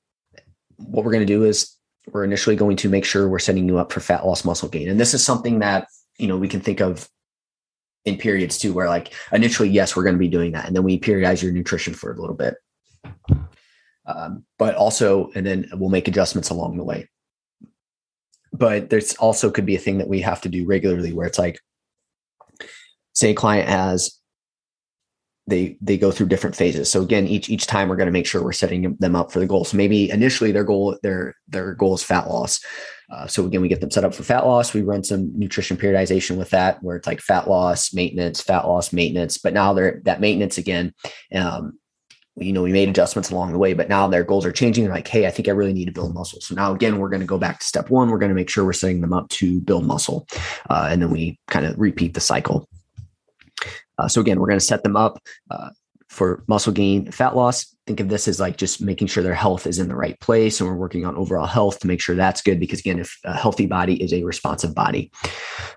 what 0.78 1.04
we're 1.04 1.12
going 1.12 1.26
to 1.26 1.34
do 1.34 1.44
is 1.44 1.76
we're 2.10 2.24
initially 2.24 2.56
going 2.56 2.76
to 2.76 2.88
make 2.88 3.04
sure 3.04 3.28
we're 3.28 3.38
setting 3.38 3.68
you 3.68 3.78
up 3.78 3.92
for 3.92 4.00
fat 4.00 4.26
loss 4.26 4.44
muscle 4.44 4.68
gain. 4.68 4.88
And 4.88 4.98
this 4.98 5.14
is 5.14 5.24
something 5.24 5.60
that, 5.60 5.86
you 6.18 6.26
know, 6.26 6.36
we 6.36 6.48
can 6.48 6.60
think 6.60 6.80
of 6.80 7.08
in 8.04 8.18
periods 8.18 8.58
too, 8.58 8.72
where 8.72 8.88
like 8.88 9.12
initially, 9.32 9.68
yes, 9.68 9.94
we're 9.94 10.02
going 10.02 10.16
to 10.16 10.18
be 10.18 10.28
doing 10.28 10.52
that. 10.52 10.66
And 10.66 10.74
then 10.74 10.82
we 10.82 10.98
periodize 10.98 11.42
your 11.42 11.52
nutrition 11.52 11.94
for 11.94 12.12
a 12.12 12.20
little 12.20 12.34
bit. 12.34 12.54
Um, 14.04 14.44
but 14.58 14.74
also, 14.74 15.30
and 15.36 15.46
then 15.46 15.68
we'll 15.74 15.90
make 15.90 16.08
adjustments 16.08 16.50
along 16.50 16.76
the 16.76 16.84
way. 16.84 17.08
But 18.52 18.90
there's 18.90 19.14
also 19.14 19.50
could 19.50 19.64
be 19.64 19.76
a 19.76 19.80
thing 19.80 19.98
that 19.98 20.08
we 20.08 20.20
have 20.20 20.40
to 20.42 20.48
do 20.48 20.66
regularly 20.66 21.12
where 21.12 21.26
it's 21.26 21.38
like, 21.38 21.60
say 23.14 23.30
a 23.30 23.34
client 23.34 23.68
has 23.68 24.18
they 25.46 25.76
they 25.80 25.98
go 25.98 26.10
through 26.10 26.28
different 26.28 26.54
phases. 26.54 26.90
So 26.90 27.02
again, 27.02 27.26
each 27.26 27.48
each 27.48 27.66
time 27.66 27.88
we're 27.88 27.96
going 27.96 28.06
to 28.06 28.12
make 28.12 28.26
sure 28.26 28.42
we're 28.42 28.52
setting 28.52 28.96
them 29.00 29.16
up 29.16 29.32
for 29.32 29.40
the 29.40 29.46
goal. 29.46 29.64
So 29.64 29.76
maybe 29.76 30.10
initially 30.10 30.52
their 30.52 30.64
goal 30.64 30.96
their 31.02 31.34
their 31.48 31.74
goal 31.74 31.94
is 31.94 32.02
fat 32.02 32.28
loss. 32.28 32.60
Uh, 33.10 33.26
so 33.26 33.44
again, 33.44 33.60
we 33.60 33.68
get 33.68 33.80
them 33.80 33.90
set 33.90 34.04
up 34.04 34.14
for 34.14 34.22
fat 34.22 34.46
loss. 34.46 34.72
We 34.72 34.82
run 34.82 35.04
some 35.04 35.36
nutrition 35.36 35.76
periodization 35.76 36.38
with 36.38 36.50
that, 36.50 36.82
where 36.82 36.96
it's 36.96 37.06
like 37.06 37.20
fat 37.20 37.48
loss, 37.48 37.92
maintenance, 37.92 38.40
fat 38.40 38.66
loss, 38.66 38.92
maintenance. 38.92 39.36
But 39.36 39.52
now 39.52 39.72
they're 39.72 40.00
that 40.04 40.20
maintenance 40.20 40.58
again. 40.58 40.94
Um, 41.34 41.78
you 42.36 42.52
know, 42.52 42.62
we 42.62 42.72
made 42.72 42.88
adjustments 42.88 43.30
along 43.30 43.52
the 43.52 43.58
way, 43.58 43.74
but 43.74 43.90
now 43.90 44.06
their 44.06 44.24
goals 44.24 44.46
are 44.46 44.52
changing. 44.52 44.84
They're 44.84 44.94
like, 44.94 45.08
hey, 45.08 45.26
I 45.26 45.30
think 45.30 45.48
I 45.48 45.50
really 45.50 45.74
need 45.74 45.84
to 45.84 45.92
build 45.92 46.14
muscle. 46.14 46.40
So 46.40 46.54
now 46.54 46.72
again, 46.72 46.98
we're 46.98 47.10
going 47.10 47.20
to 47.20 47.26
go 47.26 47.36
back 47.36 47.58
to 47.60 47.66
step 47.66 47.90
one. 47.90 48.08
We're 48.08 48.18
going 48.18 48.30
to 48.30 48.34
make 48.34 48.48
sure 48.48 48.64
we're 48.64 48.72
setting 48.72 49.02
them 49.02 49.12
up 49.12 49.28
to 49.30 49.60
build 49.60 49.84
muscle, 49.84 50.26
uh, 50.70 50.88
and 50.90 51.02
then 51.02 51.10
we 51.10 51.38
kind 51.48 51.66
of 51.66 51.78
repeat 51.78 52.14
the 52.14 52.20
cycle. 52.20 52.66
Uh, 53.98 54.08
so 54.08 54.20
again, 54.20 54.40
we're 54.40 54.48
going 54.48 54.58
to 54.58 54.64
set 54.64 54.82
them 54.82 54.96
up 54.96 55.18
uh, 55.50 55.70
for 56.08 56.44
muscle 56.46 56.72
gain, 56.72 57.10
fat 57.10 57.34
loss. 57.34 57.74
Think 57.86 58.00
of 58.00 58.08
this 58.08 58.28
as 58.28 58.38
like 58.38 58.56
just 58.56 58.80
making 58.80 59.08
sure 59.08 59.22
their 59.22 59.34
health 59.34 59.66
is 59.66 59.78
in 59.78 59.88
the 59.88 59.96
right 59.96 60.18
place, 60.20 60.60
and 60.60 60.68
we're 60.68 60.76
working 60.76 61.04
on 61.04 61.16
overall 61.16 61.46
health 61.46 61.80
to 61.80 61.86
make 61.86 62.00
sure 62.00 62.14
that's 62.14 62.42
good. 62.42 62.60
Because 62.60 62.80
again, 62.80 63.00
if 63.00 63.18
a 63.24 63.36
healthy 63.36 63.66
body 63.66 64.02
is 64.02 64.12
a 64.12 64.22
responsive 64.22 64.74
body, 64.74 65.10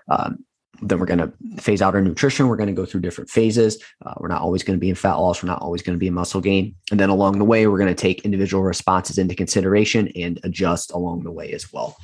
um, 0.08 0.44
then 0.82 0.98
we're 0.98 1.06
going 1.06 1.18
to 1.18 1.32
phase 1.60 1.80
out 1.80 1.94
our 1.94 2.02
nutrition. 2.02 2.48
We're 2.48 2.56
going 2.56 2.68
to 2.68 2.72
go 2.74 2.84
through 2.84 3.00
different 3.00 3.30
phases. 3.30 3.82
Uh, 4.04 4.14
we're 4.18 4.28
not 4.28 4.42
always 4.42 4.62
going 4.62 4.78
to 4.78 4.80
be 4.80 4.90
in 4.90 4.94
fat 4.94 5.14
loss. 5.14 5.42
We're 5.42 5.48
not 5.48 5.62
always 5.62 5.82
going 5.82 5.96
to 5.96 5.98
be 5.98 6.06
in 6.06 6.14
muscle 6.14 6.40
gain. 6.40 6.74
And 6.90 7.00
then 7.00 7.08
along 7.08 7.38
the 7.38 7.44
way, 7.44 7.66
we're 7.66 7.78
going 7.78 7.94
to 7.94 7.94
take 7.94 8.24
individual 8.24 8.62
responses 8.62 9.18
into 9.18 9.34
consideration 9.34 10.08
and 10.14 10.38
adjust 10.44 10.92
along 10.92 11.24
the 11.24 11.32
way 11.32 11.52
as 11.52 11.72
well. 11.72 11.96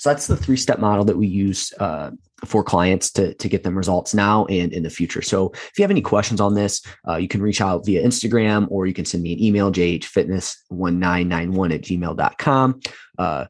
So 0.00 0.08
that's 0.08 0.28
the 0.28 0.36
three 0.36 0.56
step 0.56 0.78
model 0.78 1.04
that 1.04 1.18
we 1.18 1.26
use 1.26 1.74
uh, 1.78 2.12
for 2.46 2.64
clients 2.64 3.12
to, 3.12 3.34
to 3.34 3.48
get 3.50 3.64
them 3.64 3.76
results 3.76 4.14
now 4.14 4.46
and 4.46 4.72
in 4.72 4.82
the 4.82 4.88
future. 4.88 5.20
So 5.20 5.50
if 5.50 5.72
you 5.76 5.82
have 5.82 5.90
any 5.90 6.00
questions 6.00 6.40
on 6.40 6.54
this, 6.54 6.80
uh, 7.06 7.16
you 7.16 7.28
can 7.28 7.42
reach 7.42 7.60
out 7.60 7.84
via 7.84 8.02
Instagram 8.02 8.66
or 8.70 8.86
you 8.86 8.94
can 8.94 9.04
send 9.04 9.22
me 9.22 9.34
an 9.34 9.42
email, 9.42 9.70
jhfitness1991 9.70 11.74
at 11.74 11.82
gmail.com. 11.82 12.80
Uh, 13.18 13.44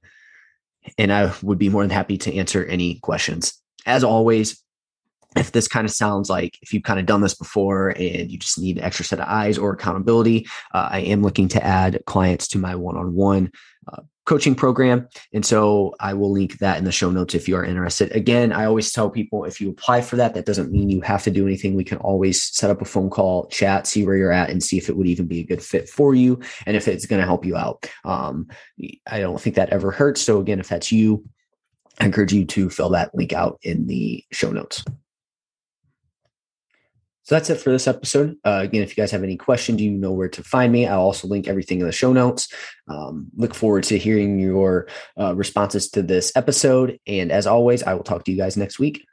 and 0.98 1.12
I 1.12 1.32
would 1.40 1.58
be 1.58 1.68
more 1.68 1.84
than 1.84 1.90
happy 1.90 2.18
to 2.18 2.34
answer 2.34 2.64
any 2.64 2.98
questions. 2.98 3.54
As 3.86 4.02
always, 4.02 4.60
if 5.36 5.52
this 5.52 5.68
kind 5.68 5.84
of 5.84 5.92
sounds 5.92 6.28
like 6.28 6.58
if 6.62 6.74
you've 6.74 6.82
kind 6.82 6.98
of 6.98 7.06
done 7.06 7.20
this 7.20 7.36
before 7.36 7.90
and 7.90 8.28
you 8.28 8.38
just 8.38 8.58
need 8.58 8.78
an 8.78 8.82
extra 8.82 9.04
set 9.04 9.20
of 9.20 9.28
eyes 9.28 9.56
or 9.56 9.72
accountability, 9.72 10.48
uh, 10.74 10.88
I 10.90 11.02
am 11.02 11.22
looking 11.22 11.46
to 11.50 11.64
add 11.64 12.02
clients 12.06 12.48
to 12.48 12.58
my 12.58 12.74
one 12.74 12.96
on 12.96 13.14
one 13.14 13.52
coaching 14.26 14.54
program. 14.54 15.08
And 15.32 15.44
so 15.44 15.94
I 15.98 16.14
will 16.14 16.30
link 16.30 16.58
that 16.58 16.78
in 16.78 16.84
the 16.84 16.92
show 16.92 17.10
notes 17.10 17.34
if 17.34 17.48
you 17.48 17.56
are 17.56 17.64
interested. 17.64 18.12
Again, 18.12 18.52
I 18.52 18.64
always 18.64 18.92
tell 18.92 19.10
people 19.10 19.44
if 19.44 19.60
you 19.60 19.70
apply 19.70 20.02
for 20.02 20.14
that, 20.16 20.34
that 20.34 20.46
doesn't 20.46 20.70
mean 20.70 20.88
you 20.88 21.00
have 21.00 21.24
to 21.24 21.32
do 21.32 21.46
anything. 21.46 21.74
We 21.74 21.82
can 21.82 21.98
always 21.98 22.40
set 22.40 22.70
up 22.70 22.80
a 22.80 22.84
phone 22.84 23.10
call, 23.10 23.48
chat, 23.48 23.88
see 23.88 24.06
where 24.06 24.16
you're 24.16 24.30
at, 24.30 24.50
and 24.50 24.62
see 24.62 24.78
if 24.78 24.88
it 24.88 24.96
would 24.96 25.08
even 25.08 25.26
be 25.26 25.40
a 25.40 25.44
good 25.44 25.62
fit 25.62 25.88
for 25.88 26.14
you 26.14 26.40
and 26.64 26.76
if 26.76 26.86
it's 26.86 27.06
going 27.06 27.20
to 27.20 27.26
help 27.26 27.44
you 27.44 27.56
out. 27.56 27.90
Um, 28.04 28.46
I 29.10 29.18
don't 29.18 29.40
think 29.40 29.56
that 29.56 29.70
ever 29.70 29.90
hurts. 29.90 30.20
So, 30.20 30.38
again, 30.38 30.60
if 30.60 30.68
that's 30.68 30.92
you, 30.92 31.24
I 31.98 32.04
encourage 32.04 32.32
you 32.32 32.44
to 32.44 32.70
fill 32.70 32.90
that 32.90 33.14
link 33.14 33.32
out 33.32 33.58
in 33.62 33.88
the 33.88 34.24
show 34.30 34.52
notes. 34.52 34.84
So 37.30 37.36
that's 37.36 37.48
it 37.48 37.60
for 37.60 37.70
this 37.70 37.86
episode. 37.86 38.36
Uh, 38.44 38.58
again, 38.64 38.82
if 38.82 38.90
you 38.90 39.00
guys 39.00 39.12
have 39.12 39.22
any 39.22 39.36
questions, 39.36 39.80
you 39.80 39.92
know 39.92 40.10
where 40.10 40.28
to 40.30 40.42
find 40.42 40.72
me. 40.72 40.88
I'll 40.88 40.98
also 40.98 41.28
link 41.28 41.46
everything 41.46 41.78
in 41.78 41.86
the 41.86 41.92
show 41.92 42.12
notes. 42.12 42.48
Um, 42.88 43.28
look 43.36 43.54
forward 43.54 43.84
to 43.84 43.98
hearing 43.98 44.40
your 44.40 44.88
uh, 45.16 45.36
responses 45.36 45.88
to 45.90 46.02
this 46.02 46.32
episode. 46.34 46.98
And 47.06 47.30
as 47.30 47.46
always, 47.46 47.84
I 47.84 47.94
will 47.94 48.02
talk 48.02 48.24
to 48.24 48.32
you 48.32 48.36
guys 48.36 48.56
next 48.56 48.80
week. 48.80 49.06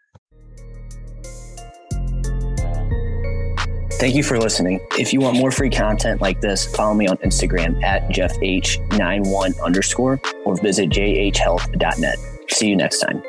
Thank 4.00 4.16
you 4.16 4.24
for 4.24 4.40
listening. 4.40 4.80
If 4.98 5.14
you 5.14 5.20
want 5.20 5.38
more 5.38 5.52
free 5.52 5.70
content 5.70 6.20
like 6.20 6.42
this, 6.42 6.66
follow 6.76 6.96
me 6.96 7.08
on 7.08 7.18
Instagram 7.18 7.84
at 7.84 8.10
jeffh91 8.10 9.62
underscore 9.64 10.20
or 10.44 10.60
visit 10.60 10.90
jhhealth.net. 10.90 12.18
See 12.50 12.68
you 12.68 12.76
next 12.76 12.98
time. 12.98 13.22